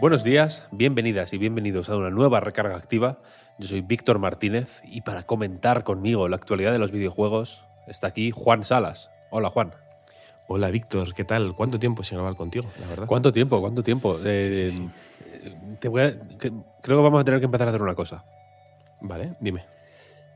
Buenos 0.00 0.22
días, 0.22 0.66
bienvenidas 0.70 1.32
y 1.32 1.38
bienvenidos 1.38 1.88
a 1.88 1.96
una 1.96 2.10
nueva 2.10 2.40
recarga 2.40 2.76
activa. 2.76 3.18
Yo 3.58 3.66
soy 3.66 3.80
Víctor 3.80 4.18
Martínez 4.18 4.80
y 4.84 5.00
para 5.00 5.24
comentar 5.24 5.82
conmigo 5.82 6.28
la 6.28 6.36
actualidad 6.36 6.72
de 6.72 6.78
los 6.78 6.92
videojuegos 6.92 7.64
está 7.88 8.06
aquí 8.06 8.30
Juan 8.30 8.64
Salas. 8.64 9.10
Hola 9.30 9.50
Juan. 9.50 9.74
Hola 10.46 10.70
Víctor, 10.70 11.12
¿qué 11.14 11.24
tal? 11.24 11.54
¿Cuánto 11.56 11.78
tiempo 11.78 12.04
sin 12.04 12.18
hablar 12.18 12.36
contigo, 12.36 12.66
la 12.80 12.86
verdad? 12.86 13.06
¿Cuánto 13.06 13.32
tiempo? 13.32 13.60
¿Cuánto 13.60 13.82
tiempo? 13.82 14.16
Eh, 14.24 14.70
Sí, 14.70 14.78
sí, 14.78 14.90
te 15.80 15.88
voy 15.88 16.02
a- 16.02 16.18
que- 16.38 16.52
creo 16.82 16.98
que 16.98 17.02
vamos 17.02 17.20
a 17.20 17.24
tener 17.24 17.40
que 17.40 17.46
empezar 17.46 17.66
a 17.66 17.70
hacer 17.70 17.82
una 17.82 17.94
cosa. 17.94 18.24
Vale, 19.00 19.34
dime. 19.40 19.64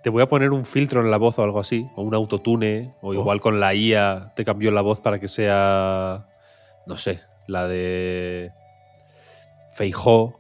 Te 0.03 0.11
voy 0.11 0.23
a 0.23 0.29
poner 0.29 0.51
un 0.51 0.65
filtro 0.67 1.01
en 1.01 1.11
la 1.11 1.17
voz 1.17 1.39
o 1.39 1.45
algo 1.45 1.61
así, 1.61 1.89
o 1.95 2.03
un 2.03 2.15
autotune, 2.15 2.95
o 3.01 3.15
igual 3.15 3.41
con 3.41 3.61
la 3.61 3.73
IA 3.75 4.33
te 4.34 4.45
cambió 4.45 4.73
la 4.73 4.81
voz 4.83 5.01
para 5.01 5.20
que 5.20 5.29
sea, 5.29 6.27
no 6.87 6.97
sé, 6.97 7.20
la 7.47 7.69
de 7.69 8.53
Feijó. 9.73 10.39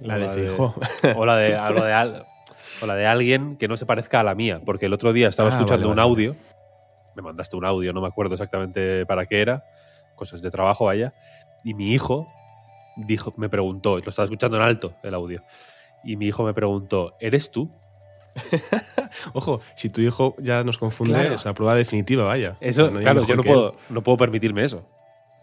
La 0.00 0.18
de 0.18 0.28
Feijó. 0.28 0.74
O 1.16 1.24
la 1.26 1.36
de, 1.36 1.56
o 1.56 1.70
la 1.72 1.84
de, 1.84 1.92
al- 1.92 2.26
o 2.82 2.86
la 2.86 2.94
de 2.94 3.06
alguien 3.06 3.56
que 3.56 3.68
no 3.68 3.76
se 3.76 3.86
parezca 3.86 4.20
a 4.20 4.24
la 4.24 4.34
mía, 4.34 4.60
porque 4.64 4.86
el 4.86 4.92
otro 4.92 5.12
día 5.12 5.28
estaba 5.28 5.48
Ah, 5.48 5.52
escuchando 5.52 5.88
vale, 5.88 5.92
un 5.92 5.96
vale. 5.96 6.08
audio, 6.10 6.36
me 7.14 7.22
mandaste 7.22 7.56
un 7.56 7.64
audio, 7.64 7.92
no 7.92 8.00
me 8.00 8.08
acuerdo 8.08 8.34
exactamente 8.34 9.06
para 9.06 9.26
qué 9.26 9.40
era, 9.40 9.64
cosas 10.16 10.42
de 10.42 10.50
trabajo 10.50 10.86
vaya, 10.86 11.14
y 11.62 11.74
mi 11.74 11.92
hijo 11.92 12.26
dijo, 12.96 13.32
me 13.36 13.48
preguntó, 13.48 13.98
lo 13.98 14.08
estaba 14.08 14.24
escuchando 14.26 14.56
en 14.56 14.62
alto 14.64 14.96
el 15.04 15.14
audio, 15.14 15.42
y 16.02 16.16
mi 16.16 16.26
hijo 16.26 16.42
me 16.42 16.52
preguntó, 16.52 17.14
¿eres 17.20 17.50
tú? 17.52 17.70
Ojo, 19.32 19.60
si 19.76 19.88
tu 19.90 20.00
hijo 20.00 20.34
ya 20.38 20.64
nos 20.64 20.78
confunde, 20.78 21.14
Claro. 21.14 21.34
o 21.36 21.38
sea, 21.38 21.54
prueba 21.54 21.74
definitiva, 21.76 22.24
vaya. 22.24 22.56
Eso, 22.60 22.90
No 22.90 23.00
claro, 23.00 23.24
yo 23.24 23.36
no 23.36 23.42
puedo, 23.44 23.76
no 23.88 24.02
puedo 24.02 24.18
permitirme 24.18 24.64
eso. 24.64 24.88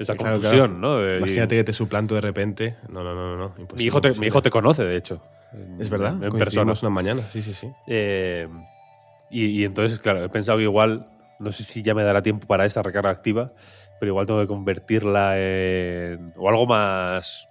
Esa 0.01 0.15
Claro, 0.15 0.33
confusión, 0.35 0.79
claro. 0.79 0.99
¿no? 0.99 1.13
Y 1.13 1.17
Imagínate 1.17 1.55
que 1.55 1.63
te 1.63 1.73
suplanto 1.73 2.15
de 2.15 2.21
repente. 2.21 2.77
No, 2.89 3.03
no, 3.03 3.13
no, 3.13 3.35
no. 3.35 3.37
no, 3.37 3.45
imposible, 3.57 3.75
mi, 3.77 3.83
hijo 3.85 4.01
te, 4.01 4.13
mi 4.15 4.27
hijo 4.27 4.41
te 4.41 4.49
conoce, 4.49 4.83
de 4.83 4.95
hecho. 4.95 5.21
Es 5.79 5.89
verdad, 5.89 6.21
En, 6.23 6.31
persona. 6.31 6.73
una 6.81 6.89
mañana, 6.89 7.21
sí, 7.21 7.41
sí, 7.41 7.53
sí. 7.53 7.69
Eh, 7.87 8.47
y, 9.29 9.45
y 9.61 9.63
entonces, 9.65 9.99
claro, 9.99 10.23
he 10.23 10.29
pensado 10.29 10.57
que 10.57 10.63
igual, 10.63 11.07
no 11.39 11.51
sé 11.51 11.63
si 11.63 11.83
ya 11.83 11.93
me 11.93 12.03
dará 12.03 12.21
tiempo 12.21 12.47
para 12.47 12.65
esta 12.65 12.81
recarga 12.81 13.09
activa, 13.09 13.51
pero 13.99 14.11
igual 14.11 14.25
tengo 14.25 14.39
que 14.41 14.47
convertirla 14.47 15.37
en. 15.37 16.33
o 16.37 16.49
algo 16.49 16.65
más. 16.65 17.47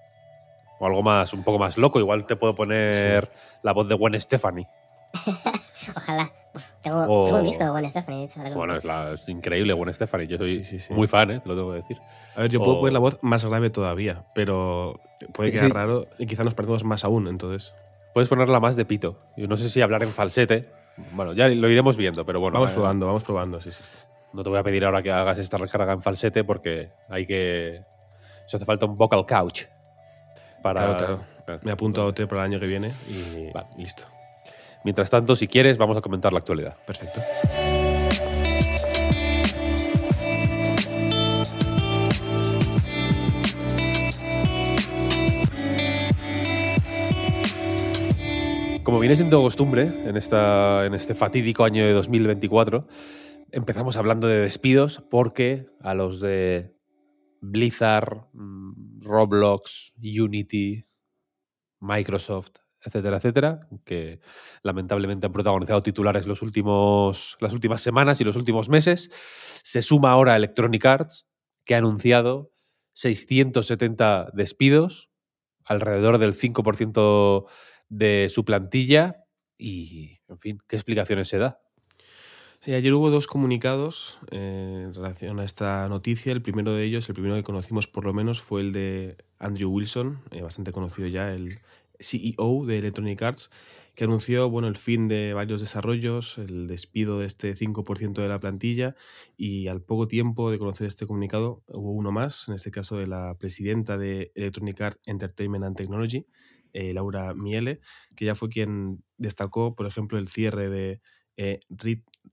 o 0.78 0.86
algo 0.86 1.02
más, 1.02 1.32
un 1.34 1.44
poco 1.44 1.58
más 1.58 1.76
loco. 1.76 2.00
Igual 2.00 2.26
te 2.26 2.36
puedo 2.36 2.54
poner 2.54 3.30
la 3.62 3.72
voz 3.72 3.86
de 3.88 3.94
Gwen 3.94 4.18
Stephanie. 4.20 4.66
Ojalá. 5.96 6.30
Tengo, 6.82 7.04
O- 7.08 7.24
tengo 7.24 7.38
un 7.38 7.44
disco 7.44 7.62
de 7.64 7.70
Gwen 7.70 7.88
Stephanie, 7.88 8.18
de 8.20 8.24
hecho. 8.26 8.40
Bueno, 8.54 8.74
es, 8.74 8.84
la- 8.84 9.12
es 9.12 9.28
increíble 9.28 9.72
Gwen 9.72 9.94
Stephanie. 9.94 10.26
Yo 10.26 10.36
soy 10.36 10.48
Sí, 10.48 10.64
sí, 10.64 10.78
sí. 10.80 10.92
muy 10.92 11.06
fan, 11.06 11.30
¿eh? 11.30 11.40
te 11.40 11.48
lo 11.48 11.54
tengo 11.54 11.70
que 11.70 11.76
decir. 11.76 11.98
A 12.34 12.42
ver, 12.42 12.50
yo 12.50 12.58
puedo 12.62 12.78
poner 12.80 12.92
la 12.92 12.98
voz 12.98 13.18
más 13.22 13.44
grave 13.44 13.70
todavía, 13.70 14.24
pero 14.34 15.00
puede 15.32 15.52
quedar 15.52 15.66
sí. 15.66 15.72
raro 15.72 16.06
y 16.18 16.26
quizá 16.26 16.42
nos 16.44 16.54
perdemos 16.54 16.82
más 16.84 17.04
aún, 17.04 17.28
entonces. 17.28 17.72
Puedes 18.14 18.28
ponerla 18.28 18.58
más 18.58 18.74
de 18.76 18.84
pito. 18.84 19.20
Yo 19.36 19.46
no 19.46 19.56
sé 19.56 19.68
si 19.68 19.80
hablar 19.80 20.02
en 20.02 20.08
falsete. 20.10 20.68
Bueno, 21.12 21.32
ya 21.32 21.48
lo 21.48 21.68
iremos 21.68 21.96
viendo, 21.96 22.26
pero 22.26 22.40
bueno. 22.40 22.54
vamos 22.54 22.72
eh, 22.72 22.74
probando, 22.74 23.06
vamos 23.06 23.22
probando, 23.22 23.60
sí, 23.60 23.70
sí. 23.70 23.82
No 24.32 24.42
te 24.42 24.50
voy 24.50 24.58
a 24.58 24.62
pedir 24.62 24.84
ahora 24.84 25.02
que 25.02 25.10
hagas 25.12 25.38
esta 25.38 25.56
recarga 25.56 25.92
en 25.92 26.02
falsete 26.02 26.42
porque 26.44 26.90
hay 27.08 27.26
que. 27.26 27.82
Eso 28.46 28.56
hace 28.56 28.64
falta 28.64 28.86
un 28.86 28.96
vocal 28.96 29.24
couch. 29.26 29.64
Para, 30.62 30.80
Claro, 30.96 31.24
claro. 31.46 31.60
Me 31.62 31.72
apunto 31.72 32.02
a 32.02 32.06
OT 32.06 32.26
para 32.26 32.42
el 32.44 32.52
año 32.52 32.60
que 32.60 32.66
viene 32.66 32.92
y 33.08 33.50
Vale. 33.52 33.68
listo. 33.76 34.04
Mientras 34.84 35.10
tanto, 35.10 35.36
si 35.36 35.46
quieres, 35.46 35.76
vamos 35.78 35.96
a 35.96 36.00
comentar 36.00 36.32
la 36.32 36.38
actualidad. 36.38 36.76
Perfecto. 36.86 37.20
Como 48.82 48.98
viene 48.98 49.14
siendo 49.14 49.40
costumbre 49.40 49.82
en, 49.82 50.16
esta, 50.16 50.84
en 50.86 50.94
este 50.94 51.14
fatídico 51.14 51.64
año 51.64 51.84
de 51.84 51.92
2024, 51.92 52.88
empezamos 53.52 53.96
hablando 53.96 54.26
de 54.26 54.40
despidos 54.40 55.04
porque 55.10 55.66
a 55.80 55.94
los 55.94 56.20
de 56.20 56.74
Blizzard, 57.40 58.26
mm, 58.32 59.02
Roblox, 59.02 59.92
Unity, 59.98 60.86
Microsoft, 61.78 62.56
etcétera, 62.84 63.16
etcétera, 63.18 63.68
que 63.84 64.20
lamentablemente 64.62 65.26
han 65.26 65.32
protagonizado 65.32 65.82
titulares 65.82 66.26
los 66.26 66.42
últimos, 66.42 67.36
las 67.40 67.52
últimas 67.52 67.82
semanas 67.82 68.20
y 68.20 68.24
los 68.24 68.36
últimos 68.36 68.68
meses, 68.68 69.10
se 69.62 69.82
suma 69.82 70.12
ahora 70.12 70.36
Electronic 70.36 70.84
Arts, 70.84 71.26
que 71.64 71.74
ha 71.74 71.78
anunciado 71.78 72.52
670 72.94 74.30
despidos, 74.32 75.10
alrededor 75.64 76.18
del 76.18 76.34
5% 76.34 77.46
de 77.88 78.28
su 78.30 78.44
plantilla 78.44 79.24
y, 79.58 80.18
en 80.28 80.38
fin, 80.38 80.58
¿qué 80.66 80.76
explicaciones 80.76 81.28
se 81.28 81.38
da? 81.38 81.60
Ayer 82.66 82.92
hubo 82.92 83.08
dos 83.08 83.26
comunicados 83.26 84.18
eh, 84.30 84.82
en 84.84 84.92
relación 84.92 85.40
a 85.40 85.44
esta 85.44 85.88
noticia. 85.88 86.30
El 86.30 86.42
primero 86.42 86.74
de 86.74 86.84
ellos, 86.84 87.08
el 87.08 87.14
primero 87.14 87.34
que 87.34 87.42
conocimos 87.42 87.86
por 87.86 88.04
lo 88.04 88.12
menos, 88.12 88.42
fue 88.42 88.60
el 88.60 88.72
de 88.72 89.16
Andrew 89.38 89.70
Wilson, 89.70 90.20
eh, 90.30 90.42
bastante 90.42 90.70
conocido 90.70 91.08
ya, 91.08 91.32
el 91.32 91.48
CEO 92.00 92.64
de 92.66 92.78
Electronic 92.78 93.22
Arts, 93.22 93.50
que 93.94 94.04
anunció 94.04 94.48
bueno, 94.48 94.68
el 94.68 94.76
fin 94.76 95.08
de 95.08 95.34
varios 95.34 95.60
desarrollos, 95.60 96.38
el 96.38 96.66
despido 96.66 97.18
de 97.18 97.26
este 97.26 97.54
5% 97.54 98.22
de 98.22 98.28
la 98.28 98.40
plantilla 98.40 98.96
y 99.36 99.68
al 99.68 99.82
poco 99.82 100.08
tiempo 100.08 100.50
de 100.50 100.58
conocer 100.58 100.86
este 100.86 101.06
comunicado 101.06 101.62
hubo 101.68 101.92
uno 101.92 102.12
más, 102.12 102.48
en 102.48 102.54
este 102.54 102.70
caso 102.70 102.96
de 102.96 103.06
la 103.06 103.36
presidenta 103.38 103.98
de 103.98 104.32
Electronic 104.34 104.80
Arts 104.80 105.00
Entertainment 105.06 105.64
and 105.64 105.76
Technology, 105.76 106.26
eh, 106.72 106.94
Laura 106.94 107.34
Miele, 107.34 107.80
que 108.16 108.24
ya 108.24 108.34
fue 108.34 108.48
quien 108.48 109.02
destacó, 109.18 109.74
por 109.74 109.86
ejemplo, 109.86 110.18
el 110.18 110.28
cierre 110.28 110.68
de 110.68 111.00
eh, 111.36 111.60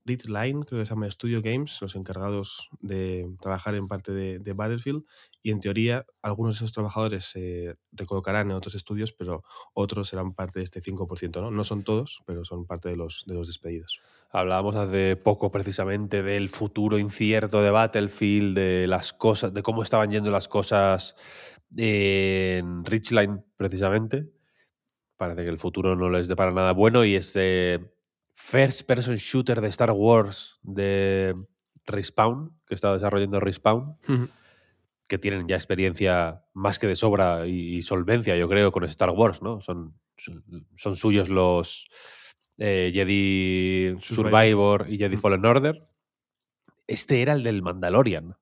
Line, 0.08 0.64
creo 0.64 0.80
que 0.80 0.86
se 0.86 0.90
llama 0.90 1.10
Studio 1.10 1.42
Games, 1.42 1.80
los 1.80 1.94
encargados 1.94 2.68
de 2.80 3.28
trabajar 3.40 3.74
en 3.74 3.88
parte 3.88 4.12
de, 4.12 4.52
Battlefield, 4.52 5.04
y 5.42 5.50
en 5.50 5.60
teoría 5.60 6.06
algunos 6.22 6.54
de 6.54 6.64
esos 6.64 6.72
trabajadores 6.72 7.26
se 7.26 7.76
recolocarán 7.92 8.50
en 8.50 8.56
otros 8.56 8.74
estudios, 8.74 9.12
pero 9.12 9.42
otros 9.74 10.08
serán 10.08 10.34
parte 10.34 10.60
de 10.60 10.64
este 10.64 10.80
5%, 10.80 11.40
¿no? 11.40 11.50
No 11.50 11.64
son 11.64 11.84
todos, 11.84 12.22
pero 12.26 12.44
son 12.44 12.64
parte 12.64 12.88
de 12.88 12.96
los, 12.96 13.24
de 13.26 13.34
los 13.34 13.46
despedidos. 13.46 14.00
Hablábamos 14.30 14.76
hace 14.76 15.16
poco 15.16 15.50
precisamente 15.50 16.22
del 16.22 16.48
futuro 16.48 16.98
incierto 16.98 17.62
de 17.62 17.70
Battlefield, 17.70 18.56
de 18.56 18.86
las 18.86 19.12
cosas, 19.12 19.54
de 19.54 19.62
cómo 19.62 19.82
estaban 19.82 20.10
yendo 20.10 20.30
las 20.30 20.48
cosas 20.48 21.14
en 21.76 22.84
Richline, 22.84 23.44
precisamente. 23.56 24.30
Parece 25.16 25.42
que 25.42 25.50
el 25.50 25.58
futuro 25.58 25.96
no 25.96 26.10
les 26.10 26.28
depara 26.28 26.52
nada 26.52 26.72
bueno 26.72 27.04
y 27.04 27.16
este 27.16 27.97
first 28.38 28.86
person 28.86 29.16
shooter 29.16 29.60
de 29.60 29.68
Star 29.68 29.90
Wars 29.90 30.58
de 30.62 31.34
Respawn, 31.84 32.56
que 32.66 32.74
está 32.76 32.94
desarrollando 32.94 33.40
Respawn, 33.40 33.98
que 35.08 35.18
tienen 35.18 35.48
ya 35.48 35.56
experiencia 35.56 36.44
más 36.54 36.78
que 36.78 36.86
de 36.86 36.94
sobra 36.94 37.46
y, 37.46 37.82
solvencia, 37.82 38.36
yo 38.36 38.48
creo, 38.48 38.70
con 38.70 38.84
Star 38.84 39.10
Wars, 39.10 39.42
¿no? 39.42 39.60
Son, 39.60 39.98
son, 40.76 40.94
suyos 40.94 41.28
los 41.28 41.88
eh, 42.58 42.90
Jedi 42.94 43.96
Survivor. 44.00 44.30
Survivor 44.30 44.86
y 44.88 44.98
Jedi. 44.98 45.16
Fallen 45.16 45.44
Order. 45.44 45.88
Este 46.86 47.20
era 47.20 47.32
el 47.32 47.42
del 47.42 47.62
Mandalorian. 47.62 48.36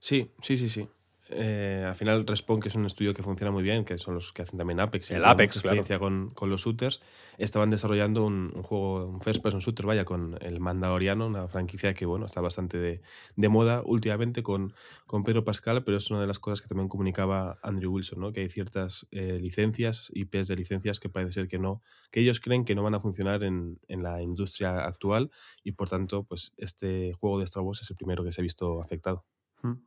Sí, 0.00 0.32
sí, 0.42 0.56
sí, 0.56 0.68
sí. 0.68 0.88
Eh, 1.30 1.84
al 1.86 1.94
final 1.94 2.26
Respawn, 2.26 2.60
que 2.60 2.68
es 2.68 2.74
un 2.74 2.86
estudio 2.86 3.12
que 3.12 3.22
funciona 3.22 3.50
muy 3.50 3.62
bien, 3.62 3.84
que 3.84 3.98
son 3.98 4.14
los 4.14 4.32
que 4.32 4.42
hacen 4.42 4.58
también 4.58 4.80
Apex, 4.80 5.10
y 5.10 5.14
El 5.14 5.24
Apex, 5.24 5.56
experiencia 5.56 5.98
con, 5.98 6.30
con 6.30 6.50
los 6.50 6.62
shooters, 6.62 7.00
estaban 7.38 7.70
desarrollando 7.70 8.24
un, 8.24 8.52
un 8.54 8.62
juego, 8.62 9.06
un 9.06 9.20
first 9.20 9.42
person 9.42 9.60
shooter, 9.60 9.86
vaya, 9.86 10.04
con 10.04 10.38
el 10.40 10.60
Mandaloriano, 10.60 11.26
una 11.26 11.48
franquicia 11.48 11.94
que 11.94 12.06
bueno, 12.06 12.26
está 12.26 12.40
bastante 12.40 12.78
de, 12.78 13.02
de 13.34 13.48
moda 13.48 13.82
últimamente 13.84 14.42
con, 14.42 14.74
con 15.06 15.24
Pedro 15.24 15.44
Pascal, 15.44 15.84
pero 15.84 15.96
es 15.96 16.10
una 16.10 16.20
de 16.20 16.26
las 16.26 16.38
cosas 16.38 16.62
que 16.62 16.68
también 16.68 16.88
comunicaba 16.88 17.58
Andrew 17.62 17.92
Wilson, 17.92 18.20
¿no? 18.20 18.32
que 18.32 18.40
hay 18.40 18.48
ciertas 18.48 19.06
eh, 19.10 19.38
licencias, 19.40 20.10
IPs 20.14 20.48
de 20.48 20.56
licencias 20.56 21.00
que 21.00 21.08
parece 21.08 21.32
ser 21.32 21.48
que 21.48 21.58
no, 21.58 21.82
que 22.10 22.20
ellos 22.20 22.40
creen 22.40 22.64
que 22.64 22.74
no 22.74 22.82
van 22.82 22.94
a 22.94 23.00
funcionar 23.00 23.42
en, 23.42 23.80
en 23.88 24.02
la 24.02 24.22
industria 24.22 24.84
actual 24.84 25.30
y 25.64 25.72
por 25.72 25.88
tanto, 25.88 26.24
pues 26.24 26.52
este 26.56 27.12
juego 27.14 27.38
de 27.38 27.44
Star 27.44 27.62
Wars 27.62 27.82
es 27.82 27.90
el 27.90 27.96
primero 27.96 28.24
que 28.24 28.32
se 28.32 28.40
ha 28.40 28.42
visto 28.42 28.80
afectado. 28.80 29.24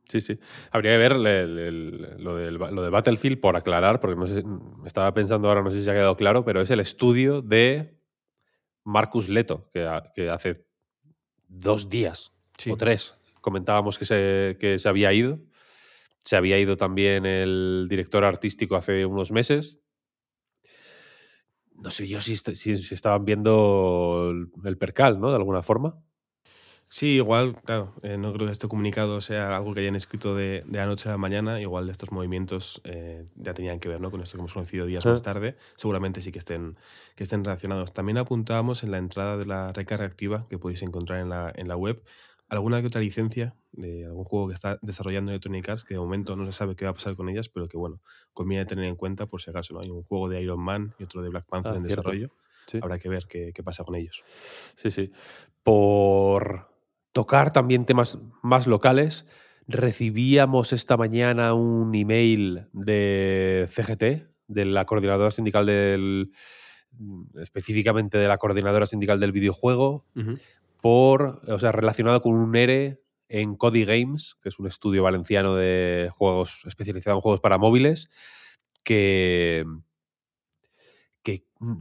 Sí, 0.08 0.20
sí. 0.20 0.38
Habría 0.72 0.92
que 0.92 0.98
ver 0.98 1.16
lo, 1.16 1.22
del, 2.36 2.54
lo 2.58 2.82
de 2.82 2.90
Battlefield 2.90 3.40
por 3.40 3.56
aclarar, 3.56 3.98
porque 4.00 4.16
no 4.16 4.26
sé, 4.26 4.44
estaba 4.84 5.14
pensando 5.14 5.48
ahora, 5.48 5.62
no 5.62 5.70
sé 5.70 5.78
si 5.78 5.84
se 5.84 5.90
ha 5.90 5.94
quedado 5.94 6.16
claro, 6.16 6.44
pero 6.44 6.60
es 6.60 6.70
el 6.70 6.80
estudio 6.80 7.40
de 7.40 7.96
Marcus 8.84 9.28
Leto, 9.28 9.70
que, 9.72 9.86
ha- 9.86 10.02
que 10.14 10.28
hace 10.28 10.66
dos 11.48 11.88
días 11.88 12.32
Sí. 12.58 12.70
o 12.70 12.76
tres 12.76 13.16
comentábamos 13.40 13.96
que 13.98 14.04
se, 14.04 14.58
que 14.60 14.78
se 14.78 14.88
había 14.88 15.12
ido. 15.14 15.38
Se 16.22 16.36
había 16.36 16.58
ido 16.58 16.76
también 16.76 17.24
el 17.24 17.86
director 17.88 18.24
artístico 18.24 18.76
hace 18.76 19.06
unos 19.06 19.32
meses. 19.32 19.80
No 21.74 21.90
sé 21.90 22.06
yo 22.06 22.20
si, 22.20 22.36
si- 22.36 22.76
si 22.76 22.94
estaban 22.94 23.24
viendo 23.24 24.28
el, 24.30 24.48
el 24.68 24.76
percal, 24.76 25.18
¿no? 25.18 25.30
De 25.30 25.36
alguna 25.36 25.62
forma. 25.62 25.98
Sí, 26.92 27.06
igual, 27.14 27.54
claro, 27.62 27.94
eh, 28.02 28.16
no 28.18 28.32
creo 28.32 28.46
que 28.46 28.52
este 28.52 28.66
comunicado 28.66 29.20
sea 29.20 29.56
algo 29.56 29.72
que 29.74 29.78
hayan 29.80 29.94
escrito 29.94 30.34
de, 30.34 30.64
de 30.66 30.80
anoche 30.80 31.08
a 31.08 31.12
la 31.12 31.18
mañana, 31.18 31.60
igual 31.60 31.88
estos 31.88 32.10
movimientos 32.10 32.80
eh, 32.82 33.26
ya 33.36 33.54
tenían 33.54 33.78
que 33.78 33.88
ver 33.88 34.00
¿no? 34.00 34.10
con 34.10 34.20
esto 34.22 34.32
que 34.36 34.40
hemos 34.40 34.52
conocido 34.52 34.86
días 34.86 35.06
Ah. 35.06 35.10
más 35.10 35.22
tarde, 35.22 35.56
seguramente 35.76 36.20
sí 36.20 36.32
que 36.32 36.40
estén, 36.40 36.76
que 37.14 37.22
estén 37.22 37.44
relacionados. 37.44 37.94
También 37.94 38.18
apuntábamos 38.18 38.82
en 38.82 38.90
la 38.90 38.98
entrada 38.98 39.36
de 39.36 39.46
la 39.46 39.72
recarga 39.72 40.04
activa 40.04 40.48
que 40.50 40.58
podéis 40.58 40.82
encontrar 40.82 41.20
en 41.20 41.28
la, 41.28 41.52
en 41.54 41.68
la 41.68 41.76
web 41.76 42.02
alguna 42.48 42.80
que 42.80 42.88
otra 42.88 43.00
licencia 43.00 43.54
de 43.70 44.06
algún 44.06 44.24
juego 44.24 44.48
que 44.48 44.54
está 44.54 44.76
desarrollando 44.82 45.30
Electronic 45.30 45.68
Arts 45.68 45.84
que 45.84 45.94
de 45.94 46.00
momento 46.00 46.34
no 46.34 46.44
se 46.44 46.52
sabe 46.52 46.74
qué 46.74 46.86
va 46.86 46.90
a 46.90 46.94
pasar 46.94 47.14
con 47.14 47.28
ellas, 47.28 47.48
pero 47.48 47.68
que 47.68 47.76
bueno, 47.76 48.00
conviene 48.34 48.64
tener 48.66 48.86
en 48.86 48.96
cuenta 48.96 49.26
por 49.26 49.40
si 49.40 49.50
acaso, 49.50 49.74
¿no? 49.74 49.80
Hay 49.80 49.90
un 49.90 50.02
juego 50.02 50.28
de 50.28 50.42
Iron 50.42 50.58
Man 50.60 50.92
y 50.98 51.04
otro 51.04 51.22
de 51.22 51.28
Black 51.28 51.46
Panther 51.48 51.74
Ah, 51.74 51.76
en 51.76 51.84
cierto. 51.84 52.02
desarrollo, 52.10 52.32
Sí. 52.66 52.80
habrá 52.82 52.98
que 52.98 53.08
ver 53.08 53.26
qué, 53.28 53.52
qué 53.54 53.62
pasa 53.62 53.84
con 53.84 53.94
ellos. 53.94 54.24
Sí, 54.74 54.90
sí. 54.90 55.12
Por 55.62 56.69
tocar 57.12 57.52
también 57.52 57.86
temas 57.86 58.18
más 58.42 58.66
locales, 58.66 59.26
recibíamos 59.66 60.72
esta 60.72 60.96
mañana 60.96 61.54
un 61.54 61.94
email 61.94 62.68
de 62.72 63.66
CGT, 63.68 64.28
de 64.48 64.64
la 64.64 64.84
coordinadora 64.84 65.30
sindical 65.30 65.66
del. 65.66 66.32
específicamente 67.40 68.18
de 68.18 68.28
la 68.28 68.38
coordinadora 68.38 68.86
sindical 68.86 69.20
del 69.20 69.32
videojuego, 69.32 70.06
por. 70.80 71.40
o 71.48 71.58
sea, 71.58 71.72
relacionado 71.72 72.20
con 72.20 72.34
un 72.34 72.54
ERE 72.56 73.00
en 73.28 73.54
Cody 73.54 73.84
Games, 73.84 74.36
que 74.42 74.48
es 74.48 74.58
un 74.58 74.66
estudio 74.66 75.04
valenciano 75.04 75.54
de 75.54 76.10
juegos 76.16 76.62
especializado 76.66 77.16
en 77.16 77.20
juegos 77.20 77.40
para 77.40 77.58
móviles, 77.58 78.10
que 78.82 79.64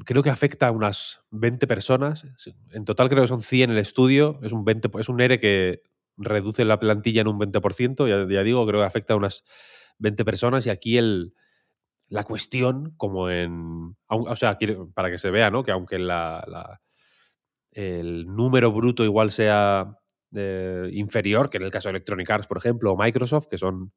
creo 0.05 0.23
que 0.23 0.29
afecta 0.29 0.67
a 0.67 0.71
unas 0.71 1.21
20 1.31 1.67
personas. 1.67 2.25
En 2.71 2.85
total 2.85 3.09
creo 3.09 3.23
que 3.23 3.27
son 3.27 3.41
100 3.43 3.69
en 3.71 3.75
el 3.77 3.81
estudio. 3.81 4.39
Es 4.43 4.51
un, 4.51 4.65
20, 4.65 4.89
es 4.99 5.09
un 5.09 5.21
ERE 5.21 5.39
que 5.39 5.83
reduce 6.17 6.65
la 6.65 6.79
plantilla 6.79 7.21
en 7.21 7.27
un 7.27 7.39
20%. 7.39 8.07
Ya, 8.07 8.27
ya 8.33 8.43
digo, 8.43 8.65
creo 8.67 8.81
que 8.81 8.85
afecta 8.87 9.13
a 9.13 9.17
unas 9.17 9.43
20 9.99 10.25
personas. 10.25 10.65
Y 10.65 10.69
aquí 10.69 10.97
el, 10.97 11.33
la 12.09 12.23
cuestión, 12.23 12.93
como 12.97 13.29
en... 13.29 13.95
O 14.07 14.35
sea, 14.35 14.57
para 14.93 15.11
que 15.11 15.17
se 15.17 15.31
vea, 15.31 15.51
¿no? 15.51 15.63
Que 15.63 15.71
aunque 15.71 15.99
la, 15.99 16.43
la- 16.47 16.81
el 17.71 18.25
número 18.27 18.71
bruto 18.71 19.03
igual 19.03 19.31
sea 19.31 19.97
eh, 20.35 20.89
inferior, 20.93 21.49
que 21.49 21.57
en 21.57 21.63
el 21.63 21.71
caso 21.71 21.87
de 21.87 21.91
Electronic 21.91 22.29
Arts, 22.29 22.47
por 22.47 22.57
ejemplo, 22.57 22.91
o 22.93 22.97
Microsoft, 22.97 23.45
que 23.49 23.57
son 23.57 23.93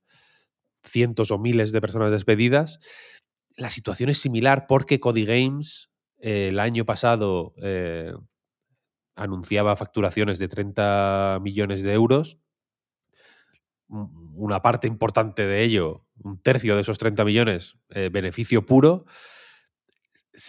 cientos 0.84 1.30
o 1.30 1.38
miles 1.38 1.72
de 1.72 1.80
personas 1.80 2.10
despedidas, 2.10 2.80
la 3.62 3.70
situación 3.70 4.10
es 4.10 4.18
similar 4.18 4.66
porque 4.68 5.00
Cody 5.00 5.24
Games 5.24 5.90
eh, 6.20 6.48
el 6.48 6.58
año 6.60 6.84
pasado 6.84 7.54
eh, 7.62 8.12
anunciaba 9.16 9.76
facturaciones 9.76 10.38
de 10.38 10.48
30 10.48 11.38
millones 11.42 11.82
de 11.82 11.92
euros. 11.92 12.38
Un- 13.88 14.32
Una 14.34 14.60
parte 14.62 14.86
importante 14.88 15.46
de 15.46 15.62
ello, 15.62 16.06
un 16.22 16.40
tercio 16.42 16.74
de 16.74 16.80
esos 16.82 16.98
30 16.98 17.24
millones, 17.24 17.76
eh, 17.90 18.08
beneficio 18.10 18.64
puro. 18.64 19.04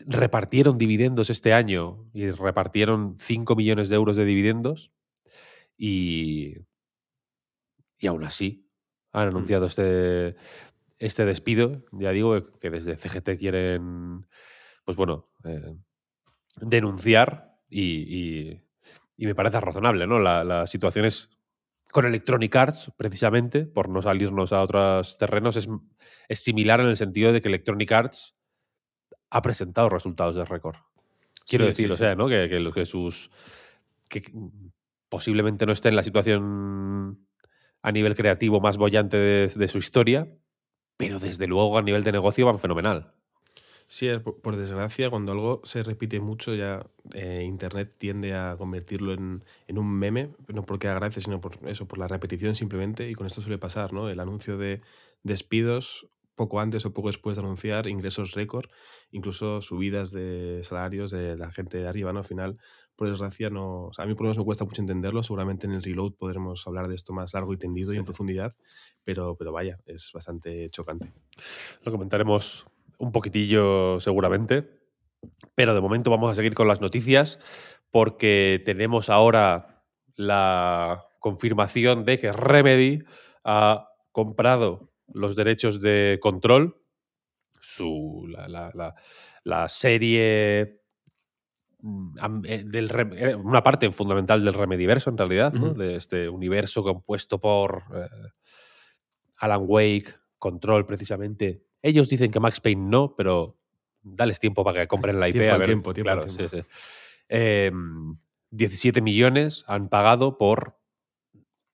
Repartieron 0.07 0.77
dividendos 0.77 1.29
este 1.29 1.51
año 1.53 2.09
y 2.13 2.31
repartieron 2.31 3.17
5 3.19 3.55
millones 3.55 3.89
de 3.89 3.95
euros 3.95 4.15
de 4.15 4.23
dividendos. 4.25 4.93
Y, 5.77 6.53
y 7.99 8.07
aún 8.07 8.23
así 8.23 8.69
han 9.11 9.27
anunciado 9.27 9.65
este, 9.65 10.35
este 11.05 11.25
despido. 11.25 11.83
Ya 11.91 12.11
digo 12.11 12.51
que 12.59 12.69
desde 12.69 12.97
CGT 12.97 13.37
quieren, 13.37 14.25
pues 14.85 14.97
bueno, 14.97 15.29
eh, 15.43 15.75
denunciar 16.57 17.55
y, 17.69 17.81
y- 18.51 18.61
y 19.15 19.25
me 19.25 19.35
parece 19.35 19.59
razonable, 19.61 20.07
¿no? 20.07 20.19
La, 20.19 20.43
la 20.43 20.65
situación 20.67 21.05
es 21.05 21.29
con 21.91 22.05
Electronic 22.05 22.55
Arts, 22.55 22.91
precisamente, 22.97 23.65
por 23.65 23.87
no 23.89 24.01
salirnos 24.01 24.51
a 24.51 24.61
otros 24.61 25.17
terrenos, 25.17 25.55
es, 25.55 25.69
es 26.27 26.39
similar 26.43 26.79
en 26.79 26.87
el 26.87 26.97
sentido 26.97 27.31
de 27.31 27.41
que 27.41 27.47
Electronic 27.49 27.91
Arts 27.91 28.35
ha 29.29 29.41
presentado 29.43 29.89
resultados 29.89 30.35
de 30.35 30.45
récord. 30.45 30.77
Quiero 31.45 31.65
Sí, 31.65 31.69
decir, 31.69 31.87
sí, 31.87 31.93
o 31.93 31.95
sea, 31.97 32.15
¿no? 32.15 32.27
Que, 32.27 32.49
que, 32.49 32.71
que 32.73 32.85
sus. 32.85 33.29
que 34.09 34.23
posiblemente 35.09 35.65
no 35.67 35.71
esté 35.73 35.89
en 35.89 35.95
la 35.95 36.03
situación 36.03 37.27
a 37.83 37.91
nivel 37.91 38.15
creativo 38.15 38.59
más 38.61 38.77
bollante 38.77 39.17
de, 39.17 39.47
de 39.53 39.67
su 39.67 39.77
historia, 39.77 40.27
pero 40.97 41.19
desde 41.19 41.47
luego 41.47 41.77
a 41.77 41.81
nivel 41.81 42.03
de 42.03 42.11
negocio 42.11 42.45
van 42.45 42.59
fenomenal. 42.59 43.13
Sí, 43.87 44.07
por, 44.23 44.41
por 44.41 44.55
desgracia, 44.55 45.09
cuando 45.09 45.31
algo 45.33 45.61
se 45.65 45.83
repite 45.83 46.19
mucho, 46.19 46.55
ya 46.55 46.87
eh, 47.13 47.43
Internet 47.45 47.95
tiende 47.97 48.33
a 48.33 48.55
convertirlo 48.57 49.13
en, 49.13 49.43
en 49.67 49.77
un 49.77 49.87
meme, 49.93 50.33
no 50.47 50.63
porque 50.63 50.87
gracia, 50.87 51.21
sino 51.21 51.41
por 51.41 51.59
eso, 51.67 51.87
por 51.87 51.99
la 51.99 52.07
repetición 52.07 52.55
simplemente, 52.55 53.09
y 53.09 53.13
con 53.13 53.27
esto 53.27 53.41
suele 53.41 53.57
pasar, 53.57 53.93
¿no? 53.93 54.09
El 54.09 54.19
anuncio 54.19 54.57
de 54.57 54.81
despidos 55.23 56.07
poco 56.35 56.59
antes 56.59 56.85
o 56.85 56.93
poco 56.93 57.09
después 57.09 57.35
de 57.35 57.43
anunciar 57.43 57.87
ingresos 57.87 58.31
récord, 58.33 58.65
incluso 59.11 59.61
subidas 59.61 60.11
de 60.11 60.61
salarios 60.63 61.11
de 61.11 61.37
la 61.37 61.51
gente 61.51 61.77
de 61.77 61.87
arriba, 61.87 62.13
¿no? 62.13 62.19
Al 62.19 62.25
final, 62.25 62.57
por 63.03 63.09
desgracia, 63.09 63.49
no. 63.49 63.85
o 63.87 63.93
sea, 63.93 64.05
a 64.05 64.07
mí 64.07 64.13
por 64.13 64.23
lo 64.23 64.27
menos 64.29 64.37
me 64.37 64.45
cuesta 64.45 64.63
mucho 64.65 64.81
entenderlo. 64.81 65.23
Seguramente 65.23 65.67
en 65.67 65.73
el 65.73 65.83
reload 65.83 66.13
podremos 66.13 66.65
hablar 66.67 66.87
de 66.87 66.95
esto 66.95 67.13
más 67.13 67.33
largo 67.33 67.53
y 67.53 67.57
tendido 67.57 67.93
y 67.93 67.97
en 67.97 68.05
profundidad, 68.05 68.55
pero, 69.03 69.35
pero 69.35 69.51
vaya, 69.51 69.79
es 69.85 70.11
bastante 70.13 70.69
chocante. 70.69 71.11
Lo 71.83 71.91
comentaremos 71.91 72.65
un 72.97 73.11
poquitillo 73.11 73.99
seguramente, 73.99 74.79
pero 75.55 75.73
de 75.73 75.81
momento 75.81 76.11
vamos 76.11 76.31
a 76.31 76.35
seguir 76.35 76.53
con 76.53 76.67
las 76.67 76.81
noticias 76.81 77.39
porque 77.91 78.61
tenemos 78.65 79.09
ahora 79.09 79.83
la 80.15 81.03
confirmación 81.19 82.05
de 82.05 82.19
que 82.19 82.31
Remedy 82.31 83.03
ha 83.43 83.89
comprado 84.11 84.91
los 85.13 85.35
derechos 85.35 85.81
de 85.81 86.19
control, 86.21 86.81
su, 87.59 88.25
la, 88.29 88.47
la- 88.47 88.71
la- 88.73 88.95
la 89.43 89.67
serie 89.69 90.82
del 91.83 92.89
Rem- 92.89 93.13
eh, 93.17 93.35
una 93.35 93.61
parte 93.61 93.91
fundamental 93.91 94.43
del 94.43 94.53
Remediverso 94.53 95.09
en 95.09 95.17
realidad, 95.17 95.51
de 95.51 95.97
este 95.97 96.29
universo 96.29 96.81
compuesto 96.81 97.39
por 97.39 97.83
eh, 97.93 98.07
Alan 99.37 99.63
Wake, 99.65 100.15
Control 100.39 100.85
precisamente. 100.85 101.63
Ellos 101.81 102.07
dicen 102.09 102.31
que 102.31 102.39
Max 102.39 102.61
Payne 102.61 102.89
no, 102.89 103.15
pero 103.15 103.57
dales 104.01 104.39
tiempo 104.39 104.63
para 104.63 104.81
que 104.81 104.87
compren 104.87 105.19
la 105.19 105.27
IP. 105.29 105.33
Tiempo 105.39 105.51
a 105.51 105.53
al 105.55 105.59
ver. 105.59 105.67
tiempo, 105.67 105.93
Claro, 105.93 106.21
tiempo. 106.25 106.43
sí, 106.49 106.61
sí. 106.61 106.65
Em, 107.27 108.17
17 108.51 109.01
millones 109.01 109.63
han 109.67 109.89
pagado 109.89 110.37
por 110.37 110.77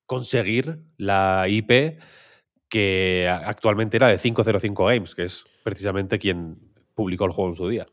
conseguir 0.05 0.83
la 0.97 1.45
IP 1.47 1.99
que 2.67 3.27
actualmente 3.29 3.97
era 3.97 4.07
de 4.07 4.17
505 4.17 4.85
Games, 4.85 5.13
que 5.15 5.23
es 5.23 5.45
precisamente 5.63 6.17
quien 6.19 6.57
publicó 6.95 7.25
el 7.25 7.31
juego 7.31 7.49
en 7.51 7.55
su 7.55 7.67
día. 7.67 7.87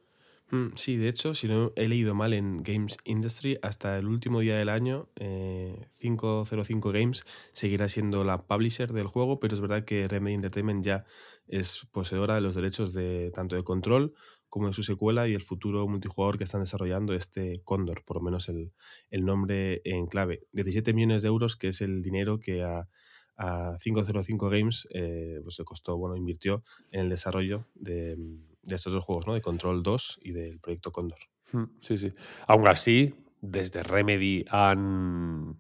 Mm, 0.51 0.77
Sí, 0.77 0.97
de 0.97 1.09
hecho, 1.09 1.35
si 1.35 1.49
no 1.49 1.73
he 1.77 1.89
leído 1.89 2.15
mal 2.15 2.33
en 2.33 2.63
Games 2.63 2.99
Industry, 3.05 3.59
hasta 3.63 3.99
el 3.99 4.07
último 4.07 4.41
día 4.41 4.57
del 4.57 4.69
año, 4.69 5.09
eh, 5.17 5.89
505 5.99 6.93
Games 6.93 7.25
seguirá 7.53 7.89
siendo 7.89 8.23
la 8.25 8.39
publisher 8.39 8.93
del 8.93 9.09
juego, 9.09 9.41
pero 9.41 9.55
es 9.55 9.61
verdad 9.61 9.85
que 9.85 10.07
Remedy 10.09 10.35
Entertainment 10.35 10.85
ya 10.85 11.05
es 11.49 11.87
poseedora 11.93 12.37
de 12.37 12.41
los 12.43 12.55
derechos 12.55 12.93
de 12.93 13.31
tanto 13.35 13.57
de 13.57 13.65
Control 13.65 14.15
como 14.49 14.69
de 14.69 14.73
su 14.75 14.83
secuela 14.85 15.27
y 15.29 15.35
el 15.35 15.43
futuro 15.43 15.87
multijugador 15.89 16.39
que 16.39 16.45
están 16.45 16.61
desarrollando, 16.61 17.13
este 17.15 17.61
Condor, 17.65 18.05
por 18.05 18.19
lo 18.19 18.23
menos 18.23 18.49
el, 18.49 18.73
el 19.11 19.25
nombre 19.25 19.83
en 19.85 20.07
clave. 20.07 20.47
17 20.53 20.93
millones 20.95 21.23
de 21.23 21.29
euros, 21.29 21.57
que 21.57 21.69
es 21.69 21.81
el 21.81 22.03
dinero 22.03 22.39
que 22.39 22.63
ha, 22.63 22.89
a 23.37 23.77
505 23.83 24.49
Games 24.49 24.87
eh, 24.95 25.41
pues 25.43 25.59
le 25.59 25.65
costó, 25.65 25.97
bueno, 25.99 26.17
invirtió 26.17 26.63
en 26.93 27.01
el 27.03 27.09
desarrollo 27.11 27.67
de, 27.75 28.17
de 28.67 28.77
estos 28.77 28.93
dos 28.93 29.05
juegos, 29.05 29.27
¿no? 29.27 29.35
De 29.35 29.41
Control 29.43 29.83
2 29.83 30.19
y 30.23 30.33
del 30.33 30.61
proyecto 30.61 30.93
Condor. 30.93 31.19
Mm, 31.53 31.65
Sí, 31.81 31.97
sí. 31.99 32.13
Aún 32.47 32.67
así, 32.69 33.15
desde 33.41 33.83
Remedy 33.83 34.45
han. 34.51 35.57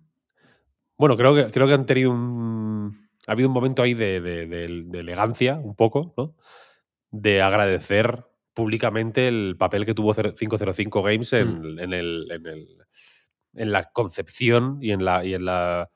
Bueno, 0.98 1.16
creo 1.16 1.34
que, 1.34 1.50
creo 1.50 1.66
que 1.66 1.74
han 1.74 1.86
tenido 1.86 2.10
un. 2.12 3.08
Ha 3.26 3.32
habido 3.32 3.48
un 3.48 3.54
momento 3.54 3.82
ahí 3.82 3.94
de, 3.94 4.20
de- 4.20 4.46
de- 4.46 4.82
de 4.86 5.00
elegancia, 5.00 5.54
un 5.56 5.74
poco, 5.74 6.14
¿no? 6.16 6.36
De 7.10 7.42
agradecer 7.42 8.24
públicamente 8.54 9.28
el 9.28 9.56
papel 9.58 9.84
que 9.86 9.94
tuvo 9.94 10.14
505 10.14 11.02
Games 11.02 11.32
en, 11.34 11.78
en 11.78 11.92
el, 11.92 12.28
en, 12.30 12.46
el- 12.46 12.68
en 13.54 13.72
la 13.72 13.84
concepción 13.84 14.78
y 14.82 14.92
en 14.92 15.04
la. 15.04 15.24
Y 15.24 15.34
en 15.34 15.44
la 15.44 15.90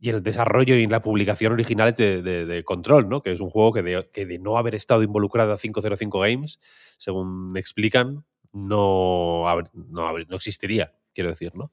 y 0.00 0.08
el 0.08 0.22
desarrollo 0.22 0.76
y 0.76 0.82
en 0.84 0.90
la 0.90 1.02
publicación 1.02 1.52
originales 1.52 1.94
de, 1.96 2.22
de- 2.22 2.46
de 2.46 2.64
Control, 2.64 3.08
¿no? 3.08 3.22
Que 3.22 3.32
es 3.32 3.40
un 3.40 3.50
juego 3.50 3.72
que 3.72 3.82
de, 3.82 4.08
que 4.12 4.24
de 4.26 4.38
no 4.38 4.56
haber 4.56 4.74
estado 4.74 5.02
involucrado 5.02 5.52
a 5.52 5.58
505 5.58 6.20
Games, 6.20 6.58
según 6.98 7.52
me 7.52 7.60
explican, 7.60 8.24
no, 8.52 9.44
no, 9.90 10.18
no 10.18 10.36
existiría, 10.36 10.94
quiero 11.14 11.30
decir, 11.30 11.54
¿no? 11.54 11.70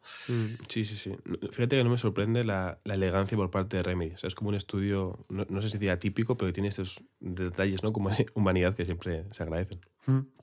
Sí, 0.68 0.86
sí, 0.86 0.96
sí. 0.98 1.12
No- 1.26 1.38
Fíjate 1.50 1.78
que 1.78 1.84
no 1.84 1.90
me 1.90 1.98
sorprende 1.98 2.44
la, 2.44 2.80
la 2.84 2.94
elegancia 2.96 3.36
por 3.38 3.50
parte 3.50 3.78
de 3.78 3.84
Remedy. 3.84 4.12
O 4.12 4.18
sea, 4.18 4.28
es 4.28 4.36
como 4.36 4.50
un 4.50 4.56
estudio, 4.56 5.26
no, 5.30 5.46
no 5.50 5.62
sé 5.62 5.70
si 5.70 5.78
diría 5.78 5.98
típico, 5.98 6.36
pero 6.38 6.50
que 6.50 6.54
tiene 6.54 6.70
estos 6.70 7.02
detalles, 7.20 7.82
¿no? 7.82 7.94
Como 7.94 8.10
de 8.10 8.26
humanidad 8.36 8.76
que 8.76 8.86
siempre 8.86 9.24
se 9.32 9.44
agradecen. 9.44 9.80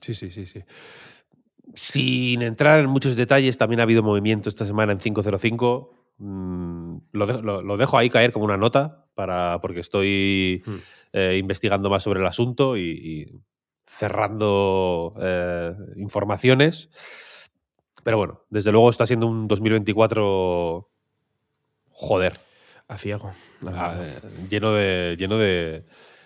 Sí, 0.01 0.13
sí, 0.15 0.29
sí, 0.31 0.45
sí. 0.45 0.63
Sin 1.73 2.41
entrar 2.41 2.79
en 2.79 2.87
muchos 2.89 3.15
detalles, 3.15 3.57
también 3.57 3.79
ha 3.79 3.83
habido 3.83 4.03
movimiento 4.03 4.49
esta 4.49 4.65
semana 4.65 4.91
en 4.91 4.99
505. 4.99 5.91
Mm, 6.17 6.84
lo, 7.11 7.25
de- 7.27 7.41
lo- 7.41 7.61
lo 7.61 7.77
dejo 7.77 7.97
ahí 7.97 8.09
caer 8.09 8.31
como 8.31 8.45
una 8.45 8.57
nota 8.57 9.05
para, 9.15 9.59
porque 9.61 9.79
estoy 9.79 10.63
Hmm. 10.65 10.75
eh, 11.13 11.37
investigando 11.39 11.89
más 11.89 12.03
sobre 12.03 12.19
el 12.19 12.25
asunto 12.27 12.75
y, 12.77 12.81
y 12.81 13.41
cerrando 13.85 15.13
eh, 15.21 15.73
informaciones. 15.97 16.89
Pero 18.03 18.17
bueno, 18.17 18.41
desde 18.49 18.71
luego 18.71 18.89
está 18.89 19.07
siendo 19.07 19.25
un 19.27 19.47
2024 19.47 20.89
joder, 21.89 22.39
A 22.87 22.97
ciego, 22.97 23.33
la 23.61 23.71
ah, 23.73 23.95
eh, 24.03 24.19
lleno 24.49 24.73
de 24.73 25.15
lleno 25.17 25.37
de, 25.37 25.85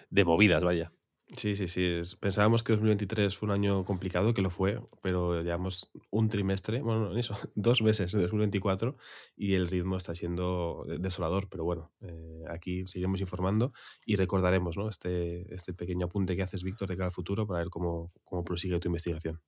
de 0.09 0.25
movidas, 0.25 0.63
vaya. 0.63 0.91
Sí, 1.37 1.55
sí, 1.55 1.67
sí. 1.67 2.01
pensábamos 2.19 2.63
que 2.63 2.73
2023 2.73 3.37
fue 3.37 3.47
un 3.47 3.51
año 3.51 3.85
complicado, 3.85 4.33
que 4.33 4.41
lo 4.41 4.49
fue, 4.49 4.81
pero 5.03 5.41
llevamos 5.43 5.91
un 6.09 6.27
trimestre, 6.27 6.81
bueno, 6.81 7.09
no, 7.09 7.17
eso, 7.17 7.37
dos 7.55 7.81
meses 7.83 8.11
de 8.11 8.21
2024 8.21 8.97
y 9.37 9.53
el 9.53 9.67
ritmo 9.67 9.97
está 9.97 10.15
siendo 10.15 10.85
desolador, 10.99 11.47
pero 11.47 11.63
bueno, 11.63 11.91
eh, 12.01 12.43
aquí 12.49 12.87
seguiremos 12.87 13.21
informando 13.21 13.73
y 14.05 14.15
recordaremos 14.15 14.75
¿no? 14.75 14.89
este, 14.89 15.53
este 15.53 15.73
pequeño 15.73 16.07
apunte 16.07 16.35
que 16.35 16.41
haces, 16.41 16.63
Víctor, 16.63 16.89
de 16.89 16.97
cara 16.97 17.05
al 17.07 17.11
futuro 17.11 17.45
para 17.45 17.59
ver 17.59 17.69
cómo, 17.69 18.11
cómo 18.23 18.43
prosigue 18.43 18.79
tu 18.79 18.87
investigación. 18.87 19.39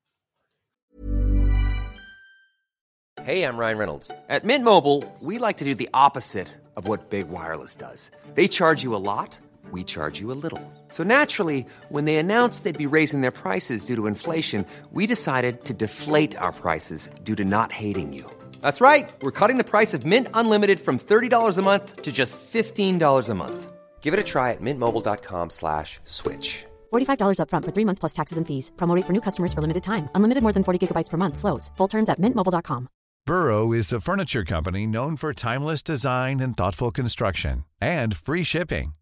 Hey, 3.24 3.44
I'm 3.44 3.56
Ryan 3.56 3.78
Reynolds. 3.78 4.12
At 4.30 4.44
Mint 4.44 4.64
Mobile, 4.64 5.04
we 5.20 5.38
like 5.38 5.58
to 5.58 5.66
do 5.66 5.76
the 5.76 5.90
opposite 5.94 6.48
of 6.76 6.88
what 6.88 7.12
Big 7.12 7.30
Wireless 7.30 7.76
does. 7.76 8.10
They 8.34 8.48
charge 8.48 8.84
you 8.84 8.96
a 8.96 9.04
lot, 9.04 9.38
we 9.72 9.84
charge 9.84 10.20
you 10.20 10.32
a 10.32 10.40
little. 10.46 10.60
So 10.88 11.04
naturally, 11.04 11.66
when 11.90 12.06
they 12.06 12.16
announced 12.16 12.64
they'd 12.64 12.76
be 12.90 12.96
raising 12.98 13.22
their 13.22 13.38
prices 13.44 13.86
due 13.86 13.96
to 13.96 14.08
inflation, 14.08 14.66
we 14.92 15.06
decided 15.06 15.66
to 15.66 15.74
deflate 15.76 16.36
our 16.36 16.52
prices 16.52 17.10
due 17.24 17.36
to 17.36 17.46
not 17.46 17.72
hating 17.72 18.12
you. 18.14 18.26
That's 18.62 18.82
right. 18.82 19.08
We're 19.22 19.38
cutting 19.40 19.58
the 19.58 19.72
price 19.76 19.94
of 19.94 20.04
Mint 20.04 20.28
Unlimited 20.34 20.80
from 20.80 20.98
$30 20.98 21.58
a 21.58 21.62
month 21.62 22.02
to 22.02 22.12
just 22.12 22.40
$15 22.40 23.30
a 23.30 23.34
month. 23.36 23.72
Give 24.02 24.16
it 24.16 24.20
a 24.20 24.24
try 24.24 24.50
at 24.52 24.62
mintmobile.com 24.62 25.50
slash 25.52 26.00
switch. 26.06 26.66
$45 26.92 27.38
upfront 27.40 27.66
for 27.66 27.72
three 27.72 27.86
months 27.86 28.00
plus 28.00 28.14
taxes 28.14 28.38
and 28.40 28.48
fees. 28.48 28.72
Promo 28.78 28.96
rate 28.96 29.06
for 29.06 29.14
new 29.14 29.22
customers 29.22 29.54
for 29.54 29.62
limited 29.62 29.84
time. 29.84 30.10
Unlimited 30.16 30.42
more 30.42 30.54
than 30.54 30.64
40 30.64 30.80
gigabytes 30.88 31.10
per 31.10 31.18
month. 31.18 31.38
Slows. 31.38 31.72
Full 31.78 31.88
terms 31.88 32.10
at 32.10 32.20
mintmobile.com. 32.20 32.88
Burrow 33.26 33.72
is 33.72 33.94
a 33.94 34.02
furniture 34.02 34.44
company 34.44 34.88
known 34.88 35.16
for 35.16 35.32
timeless 35.32 35.84
design 35.84 36.40
and 36.40 36.58
thoughtful 36.58 36.90
construction 36.90 37.64
and 37.80 38.18
free 38.18 38.44
shipping, 38.44 38.94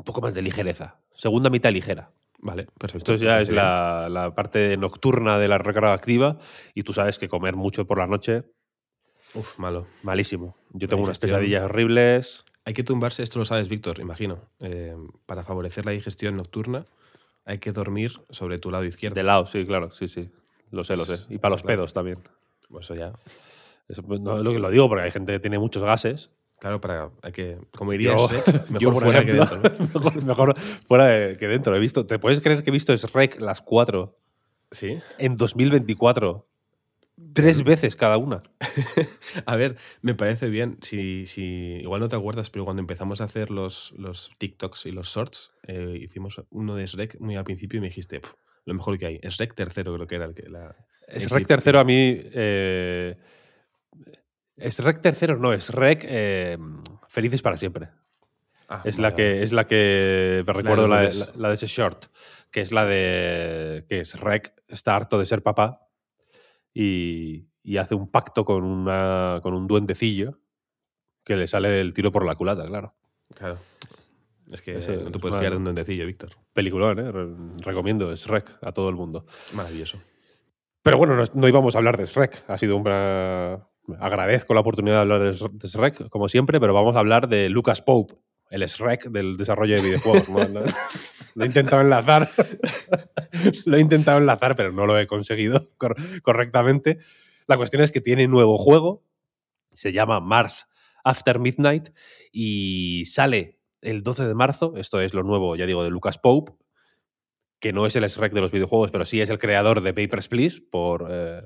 un 0.00 0.04
poco 0.04 0.22
más 0.22 0.32
de 0.32 0.40
ligereza. 0.40 0.98
Segunda 1.12 1.50
mitad 1.50 1.70
ligera. 1.70 2.10
Vale, 2.38 2.66
perfecto. 2.78 3.12
Esto 3.12 3.22
ya 3.22 3.36
me 3.36 3.42
es 3.42 3.50
la, 3.50 4.08
la 4.08 4.34
parte 4.34 4.78
nocturna 4.78 5.38
de 5.38 5.46
la 5.46 5.58
recarga 5.58 5.92
activa 5.92 6.38
y 6.74 6.84
tú 6.84 6.94
sabes 6.94 7.18
que 7.18 7.28
comer 7.28 7.54
mucho 7.54 7.86
por 7.86 7.98
la 7.98 8.06
noche. 8.06 8.44
Uf, 9.34 9.58
malo. 9.58 9.86
malísimo. 10.02 10.56
Yo 10.72 10.88
tengo 10.88 11.02
unas 11.04 11.18
pesadillas 11.18 11.64
horribles. 11.64 12.44
Hay 12.64 12.72
que 12.72 12.82
tumbarse, 12.82 13.22
esto 13.22 13.38
lo 13.38 13.44
sabes, 13.44 13.68
Víctor, 13.68 14.00
imagino. 14.00 14.38
eh, 14.60 14.96
para 15.26 15.44
favorecer 15.44 15.84
la 15.84 15.92
digestión 15.92 16.34
nocturna, 16.38 16.86
hay 17.44 17.58
que 17.58 17.72
dormir 17.72 18.12
sobre 18.30 18.58
tu 18.58 18.70
lado 18.70 18.84
izquierdo. 18.84 19.16
De 19.16 19.22
lado, 19.22 19.46
sí, 19.46 19.66
claro, 19.66 19.90
sí, 19.92 20.08
sí. 20.08 20.30
Lo 20.70 20.82
sé, 20.82 20.96
lo 20.96 21.04
sé. 21.04 21.26
Y 21.28 21.36
para 21.36 21.52
los 21.52 21.62
claro. 21.62 21.76
pedos 21.76 21.92
también. 21.92 22.20
Pues 22.70 22.86
Eso 22.86 22.94
ya. 22.94 23.12
Eso, 23.86 24.02
pues, 24.02 24.18
no, 24.20 24.42
lo, 24.42 24.58
lo 24.58 24.70
digo 24.70 24.88
porque 24.88 25.04
hay 25.04 25.10
gente 25.10 25.32
que 25.32 25.40
tiene 25.40 25.58
muchos 25.58 25.82
gases. 25.82 26.30
Claro, 26.60 26.80
para. 26.80 27.10
Hay 27.22 27.32
que. 27.32 27.58
Como 27.72 27.92
diría 27.92 28.12
Yo, 28.16 28.28
Shrek, 28.28 28.46
mejor 28.70 28.80
yo, 28.80 28.92
fuera 28.92 29.24
que 29.24 29.32
dentro. 29.32 29.56
¿no? 29.56 29.88
mejor, 29.94 30.22
mejor 30.24 30.58
fuera 30.86 31.06
de- 31.06 31.36
que 31.36 31.48
dentro. 31.48 31.74
He 31.74 31.80
visto, 31.80 32.06
¿Te 32.06 32.18
puedes 32.18 32.40
creer 32.40 32.62
que 32.62 32.70
he 32.70 32.72
visto 32.72 32.94
Shrek 32.94 33.40
las 33.40 33.60
cuatro 33.62 34.18
Sí. 34.70 35.00
en 35.18 35.36
2024? 35.36 36.46
Tres 37.34 37.64
veces 37.64 37.96
cada 37.96 38.16
una. 38.16 38.42
A 39.46 39.56
ver, 39.56 39.76
me 40.00 40.14
parece 40.14 40.48
bien. 40.48 40.78
Si, 40.80 41.26
si 41.26 41.42
igual 41.82 42.00
no 42.00 42.08
te 42.08 42.16
acuerdas, 42.16 42.48
pero 42.50 42.64
cuando 42.64 42.80
empezamos 42.80 43.20
a 43.20 43.24
hacer 43.24 43.50
los, 43.50 43.92
los 43.98 44.30
TikToks 44.38 44.86
y 44.86 44.92
los 44.92 45.08
shorts, 45.08 45.52
eh, 45.66 45.98
hicimos 46.00 46.40
uno 46.50 46.74
de 46.76 46.86
Shrek 46.86 47.20
muy 47.20 47.36
al 47.36 47.44
principio 47.44 47.76
y 47.78 47.80
me 47.82 47.88
dijiste, 47.88 48.20
"Pf, 48.20 48.34
lo 48.64 48.74
mejor 48.74 48.96
que 48.96 49.06
hay. 49.06 49.18
Shrek 49.22 49.54
tercero, 49.54 49.94
creo 49.94 50.06
que 50.06 50.14
era 50.14 50.24
el 50.26 50.34
que. 50.34 50.48
La, 50.48 50.74
el 51.08 51.20
Shrek 51.20 51.32
clip. 51.34 51.46
tercero 51.48 51.78
a 51.80 51.84
mí. 51.84 52.20
Eh, 52.32 53.16
Shrek 54.68 55.00
tercero 55.00 55.36
no, 55.38 55.52
es 55.52 55.68
Shrek 55.70 56.04
eh, 56.06 56.58
Felices 57.08 57.42
para 57.42 57.56
siempre. 57.56 57.88
Ah, 58.68 58.82
Es 58.84 58.96
vale, 58.98 59.08
la 59.10 59.16
que, 59.16 59.22
vale. 59.24 59.42
es 59.42 59.52
la 59.52 59.66
que 59.66 60.44
me 60.46 60.52
recuerdo, 60.52 60.86
la, 60.88 61.00
de- 61.02 61.14
la- 61.14 61.30
la 61.36 61.48
de 61.48 61.54
ese 61.54 61.66
short, 61.66 62.06
que 62.50 62.60
es 62.60 62.70
la 62.72 62.84
de 62.86 63.84
que 63.88 64.00
es 64.00 64.18
Rek 64.20 64.54
está 64.68 64.94
harto 64.94 65.18
de 65.18 65.26
ser 65.26 65.42
papá 65.42 65.88
y, 66.72 67.46
y 67.62 67.76
hace 67.78 67.94
un 67.94 68.08
pacto 68.10 68.44
con, 68.44 68.62
una, 68.64 69.40
con 69.42 69.54
un 69.54 69.66
duendecillo 69.66 70.38
que 71.24 71.36
le 71.36 71.46
sale 71.46 71.80
el 71.80 71.92
tiro 71.94 72.12
por 72.12 72.24
la 72.24 72.34
culata, 72.34 72.64
claro. 72.66 72.94
Claro. 73.34 73.58
Es 74.50 74.62
que 74.62 74.74
no 74.74 75.10
te 75.12 75.18
puedes 75.20 75.38
fiar 75.38 75.52
de 75.52 75.58
un 75.58 75.64
duendecillo, 75.64 76.06
Víctor. 76.06 76.30
Peliculón, 76.52 76.98
¿eh? 76.98 77.12
Re- 77.12 77.28
recomiendo 77.58 78.14
Shrek 78.14 78.58
a 78.62 78.72
todo 78.72 78.88
el 78.88 78.96
mundo. 78.96 79.24
Maravilloso. 79.52 80.00
Pero 80.82 80.98
bueno, 80.98 81.14
no, 81.14 81.22
no 81.34 81.48
íbamos 81.48 81.74
a 81.74 81.78
hablar 81.78 81.96
de 81.96 82.06
Shrek. 82.06 82.44
Ha 82.48 82.58
sido 82.58 82.76
una... 82.76 83.64
Agradezco 83.98 84.54
la 84.54 84.60
oportunidad 84.60 84.96
de 84.96 85.00
hablar 85.00 85.22
de 85.22 85.68
Shrek, 85.68 86.08
como 86.08 86.28
siempre, 86.28 86.60
pero 86.60 86.74
vamos 86.74 86.96
a 86.96 87.00
hablar 87.00 87.28
de 87.28 87.48
Lucas 87.48 87.82
Pope, 87.82 88.14
el 88.50 88.62
Shrek 88.62 89.04
del 89.10 89.36
desarrollo 89.36 89.76
de 89.76 89.82
videojuegos. 89.82 90.28
Lo, 91.34 91.44
he 91.44 91.46
intentado 91.46 91.82
enlazar. 91.82 92.28
lo 93.64 93.76
he 93.76 93.80
intentado 93.80 94.18
enlazar, 94.18 94.56
pero 94.56 94.72
no 94.72 94.86
lo 94.86 94.98
he 94.98 95.06
conseguido 95.06 95.70
cor- 95.78 95.96
correctamente. 96.22 96.98
La 97.46 97.56
cuestión 97.56 97.82
es 97.82 97.90
que 97.92 98.00
tiene 98.00 98.26
nuevo 98.28 98.58
juego. 98.58 99.04
Se 99.72 99.92
llama 99.92 100.20
Mars 100.20 100.66
After 101.04 101.38
Midnight 101.38 101.90
y 102.32 103.04
sale 103.06 103.60
el 103.80 104.02
12 104.02 104.26
de 104.26 104.34
marzo. 104.34 104.74
Esto 104.76 105.00
es 105.00 105.14
lo 105.14 105.22
nuevo, 105.22 105.56
ya 105.56 105.66
digo, 105.66 105.84
de 105.84 105.90
Lucas 105.90 106.18
Pope, 106.18 106.52
que 107.60 107.72
no 107.72 107.86
es 107.86 107.94
el 107.94 108.04
Shrek 108.04 108.32
de 108.32 108.40
los 108.40 108.50
videojuegos, 108.52 108.90
pero 108.90 109.04
sí 109.04 109.20
es 109.20 109.30
el 109.30 109.38
creador 109.38 109.82
de 109.82 109.94
Papers, 109.94 110.28
Please, 110.28 110.60
por, 110.60 111.06
eh, 111.10 111.42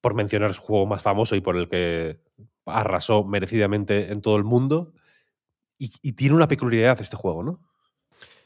por 0.00 0.14
mencionar 0.14 0.54
su 0.54 0.62
juego 0.62 0.86
más 0.86 1.02
famoso 1.02 1.36
y 1.36 1.40
por 1.40 1.56
el 1.56 1.68
que 1.68 2.20
arrasó 2.66 3.24
merecidamente 3.24 4.12
en 4.12 4.22
todo 4.22 4.36
el 4.36 4.44
mundo. 4.44 4.92
Y, 5.78 5.92
y 6.02 6.12
tiene 6.12 6.36
una 6.36 6.48
peculiaridad 6.48 7.00
este 7.00 7.16
juego, 7.16 7.42
¿no? 7.42 7.60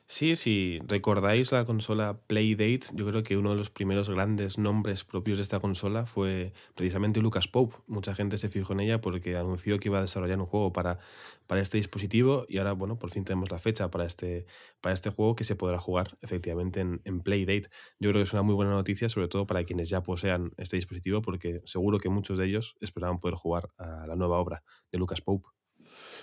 Sí, 0.07 0.37
si 0.37 0.81
recordáis 0.87 1.51
la 1.51 1.65
consola 1.65 2.21
Playdate, 2.27 2.89
yo 2.93 3.07
creo 3.07 3.23
que 3.23 3.39
uno 3.39 3.51
de 3.51 3.57
los 3.57 3.71
primeros 3.71 4.11
grandes 4.11 4.59
nombres 4.59 5.03
propios 5.03 5.39
de 5.39 5.43
esta 5.43 5.61
consola 5.61 6.05
fue 6.05 6.53
precisamente 6.75 7.21
Lucas 7.21 7.49
Pope. 7.49 7.77
Mucha 7.87 8.15
gente 8.15 8.37
se 8.37 8.51
fijó 8.51 8.75
en 8.75 8.81
ella 8.81 9.01
porque 9.01 9.37
anunció 9.37 9.79
que 9.79 9.89
iba 9.89 9.99
a 9.99 10.03
desarrollar 10.03 10.39
un 10.39 10.45
juego 10.45 10.75
para, 10.75 10.99
para 11.47 11.63
este 11.63 11.79
dispositivo 11.79 12.45
y 12.51 12.59
ahora, 12.59 12.73
bueno, 12.73 12.99
por 12.99 13.13
fin 13.13 13.25
tenemos 13.25 13.51
la 13.51 13.59
fecha 13.59 13.91
para 13.91 14.05
este, 14.05 14.45
para 14.83 14.93
este 14.93 15.09
juego 15.09 15.35
que 15.37 15.45
se 15.45 15.57
podrá 15.57 15.79
jugar 15.79 16.19
efectivamente 16.21 16.81
en, 16.81 17.21
Playdate. 17.23 17.71
Yo 17.99 18.11
creo 18.11 18.21
que 18.21 18.25
es 18.25 18.33
una 18.35 18.43
muy 18.43 18.55
buena 18.55 18.73
noticia, 18.73 19.09
sobre 19.09 19.29
todo 19.29 19.47
para 19.47 19.65
quienes 19.65 19.89
ya 19.89 20.03
posean 20.03 20.53
este 20.59 20.77
dispositivo, 20.77 21.23
porque 21.23 21.63
seguro 21.65 21.99
que 21.99 22.11
muchos 22.11 22.37
de 22.37 22.45
ellos 22.45 22.77
esperaban 22.81 23.21
poder 23.21 23.37
jugar 23.37 23.71
a 23.79 24.07
la 24.07 24.17
nueva 24.17 24.39
obra 24.39 24.63
de 24.93 24.99
Lucas 24.99 25.23
Pope. 25.23 25.49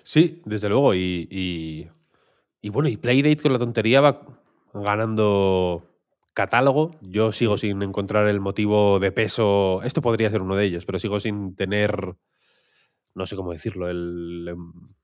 Sí, 0.04 0.42
desde 0.46 0.70
luego. 0.70 0.94
Y, 0.96 1.90
y 2.62 2.70
bueno, 2.70 2.90
y 2.90 2.98
Playdate 2.98 3.42
con 3.42 3.54
la 3.54 3.60
tontería 3.60 4.02
va 4.02 4.22
ganando 4.74 5.84
catálogo. 6.34 6.92
Yo 7.02 7.32
sigo 7.32 7.58
sin 7.58 7.82
encontrar 7.82 8.28
el 8.28 8.40
motivo 8.40 9.00
de 9.00 9.12
peso. 9.12 9.82
Esto 9.84 10.02
podría 10.02 10.30
ser 10.30 10.42
uno 10.42 10.56
de 10.56 10.66
ellos, 10.66 10.86
pero 10.86 11.00
sigo 11.00 11.20
sin 11.20 11.56
tener, 11.56 12.16
no 13.16 13.26
sé 13.26 13.36
cómo 13.36 13.52
decirlo, 13.52 13.90
el, 13.90 14.56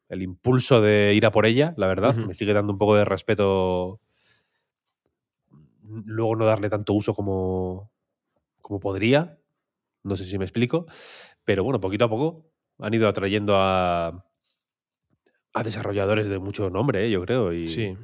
el 0.10 0.22
impulso 0.22 0.82
de 0.82 1.14
ir 1.16 1.26
a 1.26 1.32
por 1.32 1.46
ella, 1.46 1.74
la 1.78 1.88
verdad. 1.88 2.16
Me 2.16 2.34
sigue 2.34 2.54
dando 2.54 2.74
un 2.74 2.80
poco 2.80 2.96
de 2.96 3.06
respeto 3.06 4.00
luego 5.88 6.36
no 6.36 6.46
darle 6.46 6.70
tanto 6.70 6.94
uso 6.94 7.14
como, 7.14 7.92
como 8.62 8.80
podría. 8.80 9.40
No 10.04 10.16
sé 10.16 10.26
si 10.26 10.38
me 10.38 10.46
explico. 10.46 10.86
Pero 11.44 11.64
bueno, 11.64 11.80
poquito 11.80 12.06
a 12.06 12.10
poco 12.10 12.52
han 12.80 12.94
ido 12.94 13.08
atrayendo 13.08 13.56
a, 13.58 14.26
a 15.60 15.64
desarrolladores 15.64 16.28
de 16.28 16.40
mucho 16.40 16.70
nombre, 16.70 17.06
¿eh? 17.06 17.10
yo 17.12 17.22
creo. 17.26 17.54
Y, 17.54 17.68
Sí. 17.68 17.98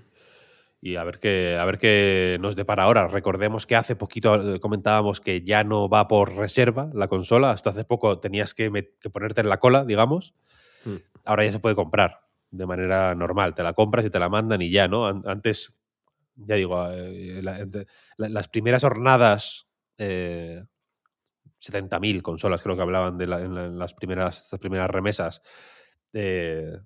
y 0.81 0.95
a 0.97 1.03
ver 1.03 1.19
qué 1.19 1.57
a 1.59 1.65
ver 1.65 1.77
qué 1.77 2.37
nos 2.41 2.55
depara 2.55 2.83
ahora. 2.83 3.07
Recordemos 3.07 3.65
que 3.65 3.75
hace 3.75 3.95
poquito 3.95 4.55
eh, 4.55 4.59
comentábamos 4.59 5.21
que 5.21 5.41
ya 5.43 5.63
no 5.63 5.87
va 5.89 6.07
por 6.07 6.35
reserva 6.35 6.89
la 6.93 7.07
consola. 7.07 7.51
Hasta 7.51 7.69
hace 7.71 7.85
poco 7.85 8.19
tenías 8.19 8.53
que, 8.53 8.69
que 8.99 9.09
ponerte 9.09 9.41
en 9.41 9.49
la 9.49 9.59
cola, 9.59 9.85
digamos. 9.85 10.33
Mm. 10.85 10.95
Ahora 11.25 11.45
ya 11.45 11.51
se 11.53 11.59
puede 11.59 11.75
comprar 11.75 12.15
de 12.51 12.65
manera 12.65 13.15
normal. 13.15 13.53
Te 13.55 13.63
la 13.63 13.73
compras 13.73 14.05
y 14.05 14.09
te 14.09 14.19
la 14.19 14.29
mandan 14.29 14.61
y 14.61 14.69
ya, 14.69 14.87
¿no? 14.87 15.07
An- 15.07 15.23
Antes, 15.25 15.73
ya 16.35 16.55
digo, 16.55 16.85
eh, 16.91 17.39
la- 17.41 17.65
de- 17.65 17.87
la- 18.17 18.29
las 18.29 18.47
primeras 18.49 18.83
hornadas, 18.83 19.67
eh, 19.97 20.61
70.000 21.59 22.21
consolas 22.21 22.61
creo 22.61 22.75
que 22.75 22.81
hablaban 22.81 23.17
de 23.17 23.27
la- 23.27 23.39
en, 23.41 23.55
la- 23.55 23.63
en 23.65 23.79
las, 23.79 23.93
primeras, 23.93 24.49
primeras 24.59 24.89
remesas. 24.89 25.41
eh, 26.15 26.77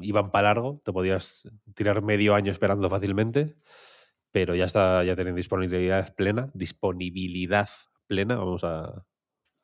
iban 0.00 0.30
para 0.30 0.48
largo, 0.48 0.80
te 0.84 0.92
podías 0.92 1.48
tirar 1.74 2.02
medio 2.02 2.34
año 2.34 2.50
esperando 2.52 2.88
fácilmente, 2.88 3.56
pero 4.32 4.54
ya 4.54 4.64
está, 4.64 5.04
ya 5.04 5.14
tienen 5.16 5.34
disponibilidad 5.34 6.14
plena, 6.14 6.50
disponibilidad 6.54 7.68
plena, 8.06 8.36
vamos 8.36 8.64
a, 8.64 9.04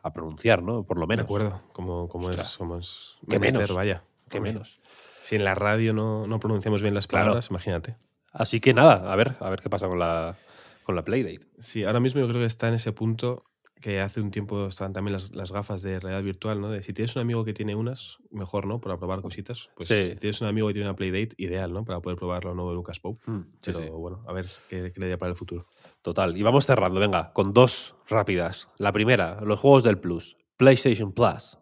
a 0.02 0.12
pronunciar, 0.12 0.62
¿no? 0.62 0.84
Por 0.84 0.96
lo 0.98 1.02
De 1.06 1.08
menos. 1.08 1.24
acuerdo, 1.24 1.62
como, 1.72 2.08
como 2.08 2.30
es, 2.30 2.56
como 2.56 2.78
es 2.78 3.16
Qué 3.28 3.38
menester, 3.38 3.60
menos, 3.62 3.76
vaya. 3.76 4.04
Que 4.28 4.40
menos. 4.40 4.80
Si 5.22 5.36
en 5.36 5.44
la 5.44 5.54
radio 5.54 5.92
no, 5.92 6.26
no 6.26 6.40
pronunciamos 6.40 6.82
bien 6.82 6.94
las 6.94 7.06
Claro. 7.06 7.24
palabras, 7.26 7.48
imagínate. 7.50 7.96
Así 8.32 8.60
que 8.60 8.72
nada, 8.74 9.12
a 9.12 9.16
ver, 9.16 9.36
a 9.40 9.50
ver 9.50 9.60
qué 9.60 9.68
pasa 9.70 9.88
con 9.88 9.98
la, 9.98 10.36
con 10.84 10.96
la 10.96 11.04
Playdate. 11.04 11.46
Sí, 11.58 11.84
ahora 11.84 12.00
mismo 12.00 12.20
yo 12.20 12.28
creo 12.28 12.40
que 12.40 12.46
está 12.46 12.68
en 12.68 12.74
ese 12.74 12.92
punto 12.92 13.44
que 13.82 14.00
hace 14.00 14.22
un 14.22 14.30
tiempo 14.30 14.68
estaban 14.68 14.94
también 14.94 15.12
las, 15.12 15.32
las 15.34 15.52
gafas 15.52 15.82
de 15.82 16.00
realidad 16.00 16.22
virtual, 16.22 16.60
¿no? 16.62 16.70
De 16.70 16.82
si 16.82 16.94
tienes 16.94 17.14
un 17.16 17.20
amigo 17.22 17.44
que 17.44 17.52
tiene 17.52 17.74
unas, 17.74 18.16
mejor, 18.30 18.66
¿no? 18.66 18.80
Para 18.80 18.96
probar 18.96 19.20
cositas. 19.20 19.68
Pues 19.76 19.88
Sí. 19.88 20.06
si 20.06 20.16
tienes 20.16 20.40
un 20.40 20.46
amigo 20.48 20.68
que 20.68 20.72
tiene 20.72 20.88
una 20.88 20.96
Playdate, 20.96 21.34
ideal, 21.36 21.70
¿no? 21.72 21.84
Para 21.84 22.00
poder 22.00 22.16
probar 22.16 22.44
lo 22.44 22.54
nuevo 22.54 22.70
de 22.70 22.76
Lucas 22.76 22.98
Pope. 23.00 23.20
Mm, 23.30 23.40
Pero 23.62 23.78
sí. 23.80 23.88
bueno, 23.90 24.24
a 24.26 24.32
ver 24.32 24.46
qué, 24.70 24.90
qué 24.92 25.00
le 25.00 25.10
da 25.10 25.18
para 25.18 25.30
el 25.30 25.36
futuro. 25.36 25.66
Total. 26.00 26.34
Y 26.36 26.42
vamos 26.42 26.64
cerrando, 26.64 26.98
venga, 26.98 27.32
con 27.34 27.52
dos 27.52 27.94
rápidas. 28.08 28.68
La 28.78 28.92
primera, 28.92 29.40
los 29.42 29.60
juegos 29.60 29.82
del 29.82 29.98
Plus. 29.98 30.36
PlayStation 30.56 31.12
Plus. 31.12 31.58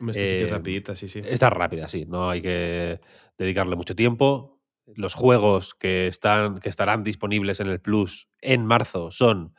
Esta 0.00 0.12
sí 0.12 0.20
que 0.20 0.42
es 0.44 0.50
Eh, 0.50 0.54
rapidita, 0.54 0.94
sí, 0.96 1.08
sí. 1.08 1.22
Esta 1.24 1.46
es 1.46 1.52
rápida, 1.52 1.88
sí. 1.88 2.04
No 2.06 2.28
hay 2.30 2.42
que 2.42 3.00
dedicarle 3.38 3.76
mucho 3.76 3.94
tiempo. 3.96 4.60
Los 4.94 5.14
juegos 5.14 5.74
que, 5.74 6.06
están, 6.08 6.58
que 6.58 6.68
estarán 6.68 7.02
disponibles 7.02 7.60
en 7.60 7.68
el 7.68 7.80
Plus 7.80 8.28
en 8.42 8.66
marzo 8.66 9.10
son 9.10 9.54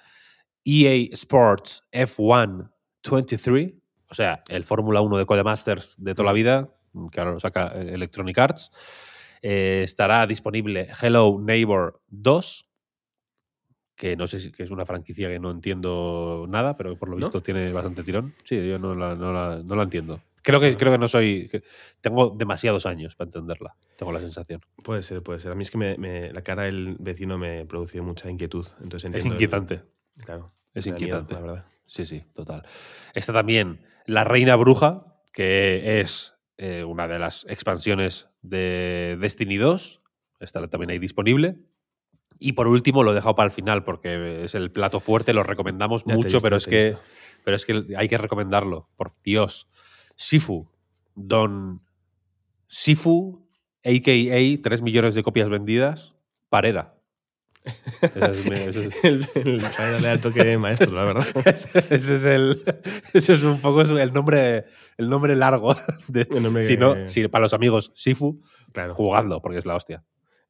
EA 0.65 1.09
Sports 1.13 1.83
F1 1.91 2.71
23, 3.09 3.73
o 4.09 4.13
sea, 4.13 4.43
el 4.47 4.65
Fórmula 4.65 5.01
1 5.01 5.17
de 5.17 5.25
Codemasters 5.25 5.95
de 5.97 6.13
toda 6.15 6.25
la 6.27 6.33
vida, 6.33 6.69
que 7.11 7.19
ahora 7.19 7.33
lo 7.33 7.39
saca 7.39 7.71
eh, 7.75 7.93
Electronic 7.93 8.37
Arts. 8.37 8.71
Eh, 9.41 9.81
estará 9.83 10.25
disponible 10.25 10.87
Hello 11.01 11.37
Neighbor 11.39 12.01
2, 12.07 12.67
que 13.95 14.15
no 14.17 14.27
sé 14.27 14.39
si 14.39 14.51
que 14.51 14.63
es 14.63 14.71
una 14.71 14.85
franquicia 14.85 15.29
que 15.29 15.39
no 15.39 15.51
entiendo 15.51 16.45
nada, 16.49 16.75
pero 16.75 16.97
por 16.97 17.09
lo 17.09 17.15
¿No? 17.15 17.19
visto 17.19 17.41
tiene 17.43 17.71
bastante 17.71 18.03
tirón. 18.03 18.33
Sí, 18.43 18.55
yo 18.67 18.77
no 18.79 18.95
la, 18.95 19.15
no 19.15 19.31
la- 19.31 19.61
no 19.63 19.75
la 19.75 19.83
entiendo. 19.83 20.19
Creo 20.41 20.59
que, 20.59 20.77
creo 20.77 20.91
que 20.91 20.97
no 20.99 21.07
soy. 21.07 21.47
que 21.49 21.63
tengo 22.01 22.29
demasiados 22.29 22.85
años 22.85 23.15
para 23.15 23.29
entenderla. 23.29 23.75
Tengo 23.97 24.11
la 24.11 24.19
sensación. 24.19 24.61
Puede 24.83 25.01
ser, 25.01 25.23
puede 25.23 25.39
ser. 25.39 25.51
A 25.51 25.55
mí 25.55 25.63
es 25.63 25.71
que 25.71 25.77
me, 25.79 25.97
me- 25.97 26.31
la 26.31 26.41
cara 26.43 26.63
del 26.63 26.97
vecino 26.99 27.37
me 27.39 27.65
produce 27.65 27.99
mucha 28.01 28.29
inquietud. 28.29 28.65
Entonces 28.81 29.09
Es 29.09 29.15
entiendo 29.25 29.27
el- 29.29 29.33
inquietante. 29.33 29.81
Claro. 30.23 30.51
Es 30.73 30.85
miedo, 30.85 30.97
inquietante. 30.97 31.33
la 31.33 31.39
verdad. 31.39 31.65
Sí, 31.85 32.05
sí, 32.05 32.23
total. 32.33 32.65
Está 33.13 33.33
también 33.33 33.85
La 34.05 34.23
Reina 34.23 34.55
Bruja, 34.55 35.21
que 35.31 36.01
es 36.01 36.33
eh, 36.57 36.83
una 36.83 37.07
de 37.07 37.19
las 37.19 37.45
expansiones 37.49 38.27
de 38.41 39.17
Destiny 39.19 39.57
2. 39.57 40.01
Está 40.39 40.67
también 40.67 40.91
ahí 40.91 40.99
disponible. 40.99 41.57
Y 42.39 42.53
por 42.53 42.67
último, 42.67 43.03
lo 43.03 43.11
he 43.11 43.15
dejado 43.15 43.35
para 43.35 43.47
el 43.47 43.51
final 43.51 43.83
porque 43.83 44.43
es 44.43 44.55
el 44.55 44.71
plato 44.71 44.99
fuerte, 44.99 45.33
lo 45.33 45.43
recomendamos 45.43 46.03
Ya 46.05 46.15
mucho, 46.15 46.27
visto, 46.27 46.41
pero, 46.41 46.57
es 46.57 46.65
que, 46.65 46.97
pero 47.43 47.55
es 47.55 47.65
que 47.65 47.85
hay 47.95 48.07
que 48.07 48.17
recomendarlo, 48.17 48.89
por 48.95 49.11
Dios. 49.23 49.69
Sifu, 50.15 50.69
Don 51.13 51.81
Sifu, 52.67 53.47
a.k.a. 53.83 54.61
3 54.61 54.81
millones 54.81 55.15
de 55.15 55.23
copias 55.23 55.49
vendidas, 55.49 56.13
Parera. 56.49 56.94
Ese 58.01 58.25
es 58.25 58.49
mi- 58.49 58.55
ese 58.55 58.87
es- 58.87 59.03
el, 59.05 59.27
el 59.35 59.63
el 60.07 60.21
toque 60.21 60.43
de 60.43 60.57
maestro, 60.57 60.91
la 60.93 61.03
verdad. 61.05 61.25
ese 61.89 62.15
es 62.15 62.25
el 62.25 62.63
ese 63.13 63.33
es 63.33 63.43
un 63.43 63.59
poco 63.61 63.81
el 63.81 64.13
nombre 64.13 64.65
el 64.97 65.09
nombre 65.09 65.35
largo 65.35 65.75
de- 66.07 66.25
nombre 66.25 66.61
si 66.63 66.73
que- 66.75 66.77
no 66.79 67.09
si 67.09 67.27
para 67.27 67.43
los 67.43 67.53
amigos 67.53 67.91
Sifu 67.95 68.39
Claro. 68.71 68.93
jugadlo 68.93 69.41
porque 69.41 69.57
es 69.59 69.65
la 69.65 69.75
hostia 69.75 70.03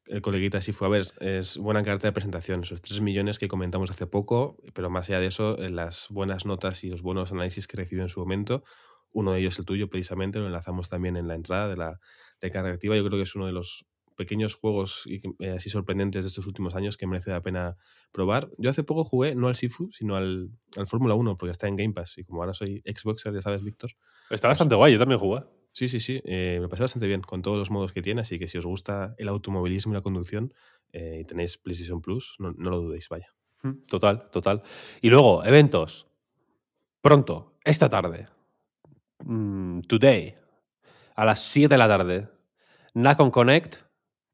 El 0.06 0.20
coleguita 0.22 0.60
sí 0.60 0.72
fue. 0.72 0.86
A 0.86 0.90
ver, 0.90 1.06
es 1.20 1.58
buena 1.58 1.82
carta 1.82 2.06
de 2.06 2.12
presentación. 2.12 2.62
Esos 2.62 2.80
3 2.80 3.00
millones 3.00 3.38
que 3.40 3.48
comentamos 3.48 3.90
hace 3.90 4.06
poco, 4.06 4.56
pero 4.72 4.88
más 4.88 5.08
allá 5.08 5.18
de 5.18 5.26
eso, 5.26 5.56
las 5.58 6.06
buenas 6.10 6.46
notas 6.46 6.84
y 6.84 6.90
los 6.90 7.02
buenos 7.02 7.32
análisis 7.32 7.66
que 7.66 7.76
recibió 7.76 8.04
en 8.04 8.08
su 8.08 8.20
momento, 8.20 8.62
uno 9.10 9.32
de 9.32 9.40
ellos 9.40 9.58
el 9.58 9.64
tuyo 9.64 9.88
precisamente, 9.88 10.38
lo 10.38 10.46
enlazamos 10.46 10.88
también 10.88 11.16
en 11.16 11.26
la 11.26 11.34
entrada 11.34 11.66
de 11.68 11.76
la 11.76 11.98
de 12.40 12.50
carga 12.52 12.70
activa. 12.72 12.94
Yo 12.94 13.04
creo 13.04 13.18
que 13.18 13.24
es 13.24 13.34
uno 13.34 13.46
de 13.46 13.52
los 13.52 13.84
pequeños 14.16 14.54
juegos 14.54 15.02
y 15.06 15.20
eh, 15.38 15.50
así 15.52 15.70
sorprendentes 15.70 16.24
de 16.24 16.28
estos 16.28 16.46
últimos 16.46 16.74
años 16.74 16.96
que 16.96 17.06
merece 17.06 17.30
la 17.30 17.42
pena 17.42 17.76
probar. 18.12 18.50
Yo 18.58 18.70
hace 18.70 18.82
poco 18.82 19.04
jugué 19.04 19.34
no 19.34 19.48
al 19.48 19.56
Sifu, 19.56 19.90
sino 19.92 20.16
al, 20.16 20.50
al 20.76 20.86
Fórmula 20.86 21.14
1, 21.14 21.36
porque 21.36 21.52
está 21.52 21.68
en 21.68 21.76
Game 21.76 21.92
Pass. 21.92 22.18
Y 22.18 22.24
como 22.24 22.42
ahora 22.42 22.54
soy 22.54 22.82
Xboxer, 22.84 23.32
ya 23.34 23.42
sabes, 23.42 23.62
Víctor, 23.62 23.92
está 24.30 24.48
bastante 24.48 24.74
guay 24.74 24.92
yo 24.94 24.98
también 24.98 25.20
jugué 25.20 25.42
Sí, 25.72 25.88
sí, 25.90 26.00
sí. 26.00 26.22
eh, 26.24 26.58
me 26.60 26.68
pasé 26.68 26.82
bastante 26.84 27.06
bien 27.06 27.20
con 27.20 27.42
todos 27.42 27.58
los 27.58 27.70
modos 27.70 27.92
que 27.92 28.00
tiene, 28.00 28.22
así 28.22 28.38
que 28.38 28.48
si 28.48 28.56
os 28.56 28.64
gusta 28.64 29.14
el 29.18 29.28
automovilismo 29.28 29.92
y 29.92 29.96
la 29.96 30.00
conducción 30.00 30.54
eh, 30.92 31.18
y 31.20 31.24
tenéis 31.26 31.58
PlayStation 31.58 32.00
Plus, 32.00 32.34
no, 32.38 32.52
no 32.56 32.70
lo 32.70 32.80
dudéis, 32.80 33.10
vaya. 33.10 33.34
total 33.86 34.30
total 34.30 34.62
y 35.02 35.10
luego 35.10 35.44
eventos 35.44 36.06
pronto 37.02 37.58
esta 37.64 37.88
tarde 37.90 38.26
mm, 39.24 39.80
today 39.82 40.34
a 41.14 41.24
las 41.26 41.40
7 41.40 41.68
de 41.74 41.78
la 41.78 41.88
tarde 41.88 42.28
Nacon 42.94 43.30
Connect 43.30 43.82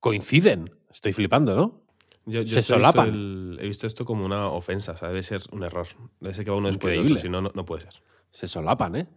coinciden 0.02 0.70
estoy 0.90 1.14
flipando 1.14 1.56
¿no? 1.56 1.80
Yo, 2.26 2.42
yo 2.42 2.52
Se 2.54 2.60
esto 2.60 2.74
he, 2.74 2.78
visto 2.78 2.92
solapan. 2.92 3.08
el- 3.08 3.58
he 3.60 3.66
visto 3.66 3.86
esto 3.86 4.04
como 4.04 4.24
una 4.26 4.46
ofensa, 4.48 4.92
o 4.92 4.96
sea, 4.98 5.08
debe 5.08 5.22
ser 5.22 5.42
un 5.50 5.64
error. 5.64 5.88
Debe 6.20 6.34
ser 6.34 6.44
que 6.44 6.50
va 6.52 6.56
uno 6.58 6.68
después 6.68 6.92
Increíble. 6.94 7.14
otro, 7.14 7.22
si 7.22 7.28
no, 7.28 7.40
no, 7.40 7.50
no 7.54 7.64
puede 7.64 7.82
ser. 7.82 7.94
se 8.30 8.46
solapan, 8.48 8.96
¿eh? 8.96 9.08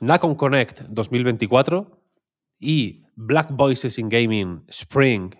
Nacon 0.00 0.34
Connect 0.34 0.80
2024 0.88 2.00
y 2.58 3.04
Black 3.14 3.48
Voices 3.52 3.98
in 3.98 4.08
Gaming 4.08 4.64
Spring 4.68 5.30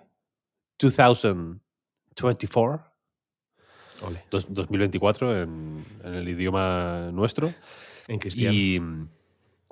2024. 0.79 2.85
Ole. 4.03 4.23
dos- 4.31 4.47
2024 4.55 5.43
en, 5.43 5.85
en 6.05 6.15
el 6.15 6.29
idioma 6.29 7.11
nuestro. 7.13 7.53
En 8.07 8.19
cristiano. 8.21 8.55
Y 8.57 8.79
mm, 8.81 9.09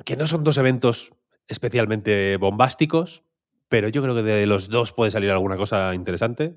que 0.05 0.17
no 0.17 0.27
son 0.27 0.43
dos 0.45 0.59
eventos 0.59 1.13
especialmente 1.49 2.37
bombásticos, 2.39 3.23
pero 3.69 3.89
yo 3.89 4.03
creo 4.03 4.15
que 4.15 4.23
de 4.23 4.47
los 4.47 4.69
dos 4.69 4.93
puede 4.93 5.11
salir 5.11 5.31
alguna 5.31 5.57
cosa 5.57 5.95
interesante. 5.95 6.57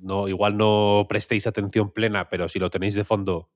No, 0.00 0.28
igual 0.28 0.56
no 0.56 1.06
prestéis 1.08 1.46
atención 1.46 1.90
plena, 1.92 2.28
pero 2.28 2.48
si 2.48 2.58
lo 2.58 2.70
tenéis 2.70 2.94
de 2.94 3.04
fondo, 3.04 3.50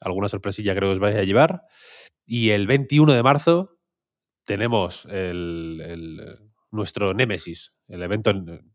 alguna 0.00 0.28
sorpresilla 0.28 0.74
creo 0.74 0.88
que 0.90 0.94
os 0.94 0.98
vais 1.00 1.16
a 1.16 1.24
llevar. 1.24 1.64
Y 2.26 2.50
el 2.50 2.66
21 2.66 3.12
de 3.12 3.22
marzo 3.22 3.78
tenemos 4.44 5.04
el, 5.06 5.82
el, 5.84 6.38
nuestro 6.70 7.12
Némesis, 7.14 7.72
el 7.88 8.02
evento, 8.02 8.30
en- 8.30 8.72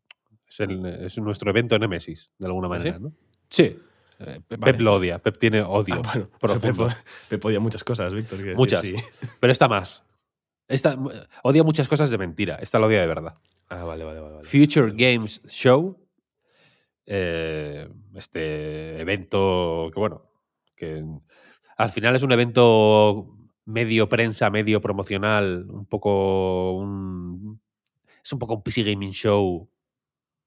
Es, 0.48 0.60
el- 0.60 0.86
es 0.86 1.18
nuestro 1.20 1.50
evento 1.52 1.78
Nemesis, 1.80 2.32
de 2.38 2.48
alguna 2.48 2.68
¿Ah, 2.68 2.70
manera, 2.70 2.98
sí? 2.98 3.04
¿no? 3.04 3.14
Sí. 3.50 3.78
Eh, 4.20 4.42
Pep 4.48 4.60
Vale. 4.60 4.80
lo 4.80 4.96
odia. 4.96 5.20
Pep 5.20 5.38
tiene 5.38 5.62
odio 5.62 5.96
Ah, 5.96 6.02
bueno, 6.14 6.30
profundo. 6.40 6.90
Pepo 7.30 7.48
odia 7.48 7.60
muchas 7.60 7.84
cosas, 7.84 8.14
Víctor. 8.14 8.40
decir, 8.40 8.56
Muchas. 8.56 8.82
sí. 8.82 8.96
Pero 9.40 9.52
esta 9.52 9.68
más. 9.68 10.04
Esta 10.70 10.98
odia 11.44 11.64
muchas 11.64 11.88
cosas 11.90 12.10
de 12.10 12.18
mentira. 12.18 12.56
Esta 12.62 12.80
la 12.80 12.88
odia 12.88 13.02
de 13.02 13.08
verdad. 13.08 13.36
Ah, 13.68 13.84
vale, 13.84 14.06
vale, 14.06 14.20
vale. 14.22 14.36
vale. 14.36 14.48
Future 14.48 14.94
Games 14.96 15.42
Show. 15.48 15.98
eh, 17.06 17.90
este 18.16 19.00
evento 19.02 19.90
que, 19.94 20.00
bueno, 20.00 20.32
que 20.76 21.04
al 21.78 21.90
final 21.90 22.16
es 22.16 22.24
un 22.24 22.32
evento 22.32 23.36
medio 23.66 24.08
prensa, 24.10 24.50
medio 24.50 24.80
promocional, 24.82 25.66
un 25.70 25.86
poco 25.86 26.74
un, 26.74 27.62
es 28.24 28.32
un 28.34 28.40
poco 28.40 28.56
un 28.56 28.64
PC 28.64 28.84
Gaming 28.84 29.12
Show 29.12 29.70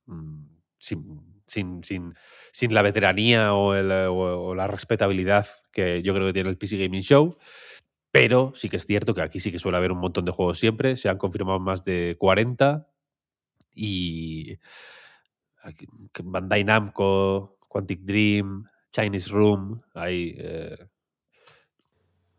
mm, 0.07 0.45
sin, 0.79 1.43
sin, 1.47 1.83
sin, 1.85 2.15
sin 2.53 2.75
la 2.75 2.83
veteranía 2.83 3.55
o, 3.55 3.75
el- 3.75 3.91
o- 3.91 4.47
o 4.49 4.55
la 4.55 4.67
respetabilidad 4.67 5.47
que 5.73 6.03
yo 6.03 6.15
creo 6.15 6.27
que 6.27 6.33
tiene 6.33 6.51
el 6.51 6.59
PC 6.59 6.77
Gaming 6.79 7.03
Show. 7.03 7.37
Pero 8.13 8.53
sí 8.55 8.69
que 8.69 8.77
es 8.77 8.87
cierto 8.87 9.15
que 9.15 9.23
aquí 9.23 9.41
sí 9.41 9.51
que 9.51 9.59
suele 9.59 9.79
haber 9.79 9.91
un 9.91 9.99
montón 9.99 10.25
de 10.25 10.31
juegos 10.33 10.59
siempre. 10.59 10.97
Se 10.97 11.09
han 11.09 11.19
confirmado 11.19 11.59
más 11.59 11.83
de 11.85 12.15
40. 12.19 12.87
Y 13.75 14.59
Bandai 16.23 16.63
Namco, 16.65 17.57
Quantic 17.69 18.01
Dream, 18.03 18.67
Chinese 18.91 19.31
Room, 19.31 19.81
hay, 19.95 20.35
eh, 20.37 20.77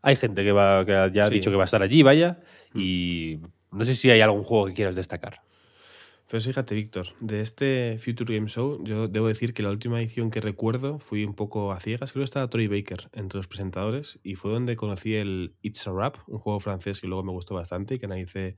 hay 0.02 0.16
gente 0.16 0.44
que, 0.44 0.52
va, 0.52 0.84
que 0.86 1.10
ya 1.12 1.24
ha 1.24 1.28
Sí. 1.28 1.34
dicho 1.34 1.50
que 1.50 1.56
va 1.56 1.64
a 1.64 1.66
estar 1.66 1.82
allí, 1.82 2.02
vaya. 2.04 2.40
Mm. 2.72 2.78
Y 2.80 3.40
no 3.72 3.84
sé 3.84 3.96
si 3.96 4.10
hay 4.10 4.20
algún 4.20 4.42
juego 4.44 4.66
que 4.66 4.74
quieras 4.74 4.94
destacar. 4.94 5.40
Pues 6.28 6.46
fíjate, 6.46 6.74
Víctor, 6.74 7.08
de 7.20 7.42
este 7.42 7.98
Future 8.02 8.34
Game 8.34 8.48
Show, 8.48 8.82
yo 8.82 9.08
debo 9.08 9.28
decir 9.28 9.52
que 9.52 9.62
la 9.62 9.70
última 9.70 10.00
edición 10.00 10.30
que 10.30 10.40
recuerdo 10.40 10.98
fui 10.98 11.22
un 11.24 11.34
poco 11.34 11.70
a 11.70 11.80
ciegas. 11.80 12.12
Creo 12.12 12.22
que 12.22 12.24
estaba 12.24 12.48
Troy 12.48 12.66
Baker 12.66 13.10
entre 13.12 13.36
los 13.36 13.46
presentadores 13.46 14.18
y 14.22 14.34
fue 14.34 14.50
donde 14.50 14.74
conocí 14.74 15.14
el 15.14 15.54
It's 15.60 15.86
a 15.86 15.92
Rap, 15.92 16.16
un 16.26 16.38
juego 16.38 16.60
francés 16.60 17.00
que 17.00 17.08
luego 17.08 17.22
me 17.22 17.32
gustó 17.32 17.54
bastante 17.54 17.94
y 17.94 17.98
que 17.98 18.06
analicé 18.06 18.56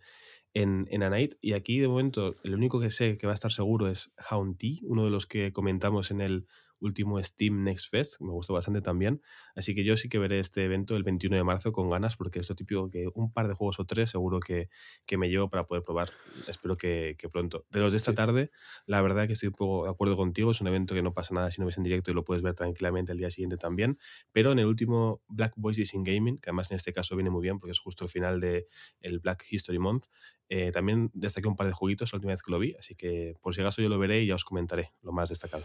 en, 0.55 0.87
en 0.91 1.03
A 1.03 1.11
Night. 1.11 1.35
Y 1.41 1.55
aquí, 1.55 1.81
de 1.81 1.89
momento, 1.89 2.37
el 2.45 2.55
único 2.55 2.81
que 2.81 2.91
sé 2.91 3.19
que 3.19 3.27
va 3.27 3.33
a 3.33 3.35
estar 3.35 3.51
seguro 3.51 3.89
es 3.89 4.13
Haunty, 4.17 4.81
uno 4.85 5.05
de 5.05 5.11
los 5.11 5.27
que 5.27 5.53
comentamos 5.53 6.13
en 6.13 6.21
el 6.21 6.47
último 6.81 7.23
Steam 7.23 7.65
Next 7.65 7.89
Fest, 7.91 8.21
me 8.21 8.31
gustó 8.31 8.53
bastante 8.55 8.81
también. 8.81 9.23
Así 9.55 9.75
que 9.75 9.85
yo 9.85 9.97
sí 9.97 10.09
que 10.09 10.19
veré 10.19 10.41
este 10.41 10.65
evento 10.65 10.97
el 10.97 11.03
21 11.03 11.37
de 11.37 11.45
marzo 11.45 11.73
con 11.73 11.89
ganas, 11.91 12.17
porque 12.17 12.41
es 12.41 12.49
lo 12.49 12.57
típico 12.57 12.91
que 12.91 13.09
un 13.15 13.33
par 13.33 13.49
de 13.49 13.55
juegos 13.55 13.79
o 13.81 13.85
tres 13.87 14.11
seguro 14.11 14.41
que, 14.41 14.69
que 15.07 15.17
me 15.19 15.29
llevo 15.29 15.49
para 15.51 15.67
poder 15.67 15.83
probar. 15.85 16.11
Espero 16.49 16.77
que, 16.77 17.17
que 17.19 17.29
pronto. 17.29 17.67
De 17.71 17.81
los 17.81 17.93
de 17.93 17.97
esta 17.99 18.13
Sí. 18.13 18.17
tarde, 18.17 18.51
la 18.87 19.01
verdad 19.03 19.27
que 19.27 19.33
estoy 19.35 19.49
un 19.49 19.55
poco 19.55 19.85
de 19.85 19.91
acuerdo 19.91 20.17
contigo. 20.17 20.51
Es 20.51 20.61
un 20.61 20.67
evento 20.69 20.95
que 20.95 21.03
no 21.03 21.13
pasa 21.15 21.35
nada 21.35 21.51
si 21.51 21.61
no 21.61 21.67
ves 21.67 21.77
en 21.79 21.85
directo 21.85 22.11
y 22.11 22.15
lo 22.15 22.25
puedes 22.25 22.43
ver 22.43 22.55
tranquilamente 22.55 23.13
el 23.13 23.19
día 23.19 23.31
siguiente 23.31 23.57
también. 23.57 23.99
Pero 24.33 24.53
en 24.53 24.59
el 24.59 24.67
último 24.67 25.23
Black 25.29 25.55
Voices 25.57 25.95
in 25.95 26.05
Gaming, 26.05 26.39
que 26.39 26.51
además 26.51 26.71
en 26.71 26.77
este 26.77 26.93
caso 26.93 27.17
viene 27.17 27.31
muy 27.31 27.43
bien 27.43 27.59
porque 27.59 27.73
es 27.73 27.79
justo 27.79 28.05
el 28.05 28.11
final 28.11 28.41
del 28.41 28.67
el 29.01 29.19
Black 29.21 29.45
History 29.51 29.79
Month, 29.79 30.05
eh, 30.49 30.71
también 30.73 31.11
destaqué 31.13 31.49
un 31.49 31.57
par 31.57 31.67
de 31.67 31.73
jueguitos 31.73 32.13
la 32.13 32.17
última 32.19 32.33
vez 32.33 32.43
que 32.43 32.51
lo 32.53 32.59
vi. 32.59 32.75
Así 32.79 32.95
que 32.95 33.35
por 33.43 33.55
si 33.55 33.61
acaso 33.63 33.83
yo 33.83 33.89
lo 33.89 33.99
veré 33.99 34.23
y 34.23 34.27
ya 34.27 34.35
os 34.35 34.45
comentaré 34.45 34.93
lo 35.03 35.13
más 35.13 35.29
destacado. 35.29 35.65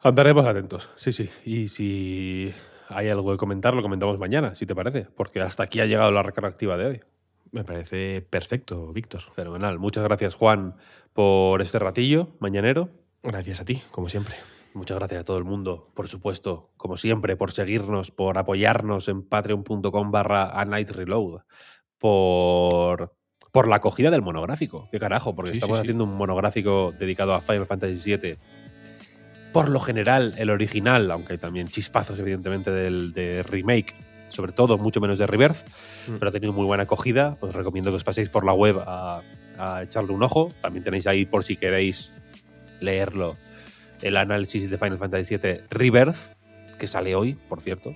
Andaremos 0.00 0.46
atentos, 0.46 0.88
sí, 0.96 1.12
sí. 1.12 1.28
Y 1.44 1.68
si 1.68 2.52
hay 2.88 3.08
algo 3.08 3.32
que 3.32 3.36
comentar, 3.36 3.74
lo 3.74 3.82
comentamos 3.82 4.18
mañana, 4.18 4.54
si 4.54 4.64
te 4.66 4.74
parece. 4.74 5.08
Porque 5.16 5.40
hasta 5.40 5.64
aquí 5.64 5.80
ha 5.80 5.86
llegado 5.86 6.10
la 6.12 6.22
recarga 6.22 6.48
activa 6.48 6.76
de 6.76 6.86
hoy. 6.86 7.00
Me 7.50 7.64
parece 7.64 8.20
perfecto, 8.22 8.92
Víctor. 8.92 9.22
Fenomenal. 9.34 9.78
Muchas 9.78 10.04
gracias, 10.04 10.34
Juan, 10.34 10.76
por 11.12 11.62
este 11.62 11.78
ratillo 11.78 12.28
mañanero. 12.38 12.90
Gracias 13.22 13.60
a 13.60 13.64
ti, 13.64 13.82
como 13.90 14.08
siempre. 14.08 14.36
Muchas 14.74 14.98
gracias 14.98 15.22
a 15.22 15.24
todo 15.24 15.38
el 15.38 15.44
mundo, 15.44 15.90
por 15.94 16.08
supuesto, 16.08 16.70
como 16.76 16.96
siempre, 16.96 17.36
por 17.36 17.50
seguirnos, 17.50 18.10
por 18.10 18.38
apoyarnos 18.38 19.08
en 19.08 19.22
patreon.com 19.22 20.10
barra 20.12 20.60
a 20.60 20.64
night 20.66 20.90
reload, 20.90 21.40
por, 21.98 23.14
por 23.50 23.66
la 23.66 23.76
acogida 23.76 24.10
del 24.10 24.22
monográfico. 24.22 24.88
Qué 24.92 24.98
carajo, 25.00 25.34
porque 25.34 25.50
Sí, 25.50 25.54
sí, 25.54 25.58
estamos 25.58 25.78
sí. 25.78 25.82
haciendo 25.82 26.04
un 26.04 26.14
monográfico 26.14 26.92
dedicado 26.98 27.34
a 27.34 27.40
Final 27.40 27.66
Fantasy 27.66 28.16
VII. 28.16 28.38
Por 29.52 29.68
lo 29.70 29.80
general, 29.80 30.34
el 30.38 30.50
original, 30.50 31.10
aunque 31.10 31.32
hay 31.34 31.38
también 31.38 31.68
chispazos, 31.68 32.18
evidentemente, 32.18 32.70
del 32.70 33.12
de 33.12 33.42
remake, 33.42 33.94
sobre 34.28 34.52
todo, 34.52 34.76
mucho 34.78 35.00
menos 35.00 35.18
de 35.18 35.26
Rebirth, 35.26 35.66
Mm. 36.08 36.14
pero 36.18 36.28
ha 36.28 36.32
tenido 36.32 36.52
muy 36.52 36.64
buena 36.66 36.82
acogida. 36.84 37.36
Os 37.40 37.54
recomiendo 37.54 37.90
que 37.90 37.96
os 37.96 38.04
paséis 38.04 38.28
por 38.28 38.44
la 38.44 38.52
web 38.52 38.78
a, 38.86 39.22
a 39.58 39.82
echarle 39.82 40.12
un 40.12 40.22
ojo. 40.22 40.52
También 40.60 40.84
tenéis 40.84 41.06
ahí, 41.06 41.24
por 41.24 41.44
si 41.44 41.56
queréis 41.56 42.12
leerlo, 42.80 43.36
el 44.02 44.16
análisis 44.16 44.70
de 44.70 44.78
Final 44.78 44.98
Fantasy 44.98 45.36
VII 45.36 45.60
Rebirth, 45.70 46.36
que 46.78 46.86
sale 46.86 47.14
hoy, 47.14 47.34
por 47.48 47.60
cierto. 47.62 47.94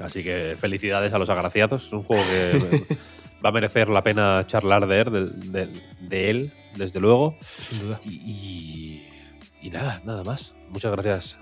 Así 0.00 0.22
que 0.24 0.56
felicidades 0.58 1.12
a 1.12 1.18
los 1.18 1.30
agraciados. 1.30 1.86
Es 1.86 1.92
un 1.92 2.02
juego 2.02 2.22
que 2.24 2.96
va 3.44 3.50
a 3.50 3.52
merecer 3.52 3.88
la 3.88 4.02
pena 4.02 4.42
charlar 4.46 4.86
de 4.86 5.00
él, 5.00 5.10
de, 5.52 5.66
de- 5.66 5.80
de 6.00 6.30
él, 6.30 6.52
desde 6.76 6.98
luego. 7.00 7.36
Sin 7.40 7.80
duda. 7.80 8.00
Y, 8.04 8.10
y- 8.14 9.06
y 9.66 9.70
nada, 9.70 10.00
nada 10.04 10.22
más. 10.22 10.54
Muchas 10.70 10.92
gracias 10.92 11.38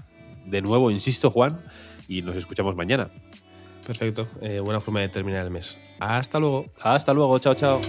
de 0.47 0.63
nuevo, 0.63 0.91
insisto, 0.91 1.31
Juan, 1.31 1.63
y 2.09 2.23
nos 2.23 2.37
escuchamos 2.37 2.75
mañana. 2.75 3.11
Perfecto. 3.87 4.27
Eh, 4.41 4.61
buena 4.61 4.81
forma 4.81 5.01
de 5.01 5.09
terminar 5.11 5.45
el 5.45 5.51
mes. 5.51 5.79
Hasta 6.01 6.39
luego. 6.39 6.67
Hasta 6.81 7.13
luego, 7.13 7.39
chao, 7.39 7.55
chao. 7.55 7.81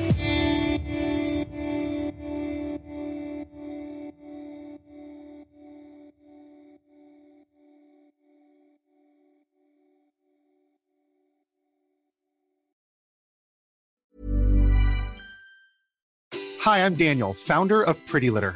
Hi, 16.65 16.79
I'm 16.79 16.95
Daniel, 16.95 17.33
founder 17.33 17.83
of 17.83 17.95
Pretty 18.07 18.31
Litter. 18.31 18.55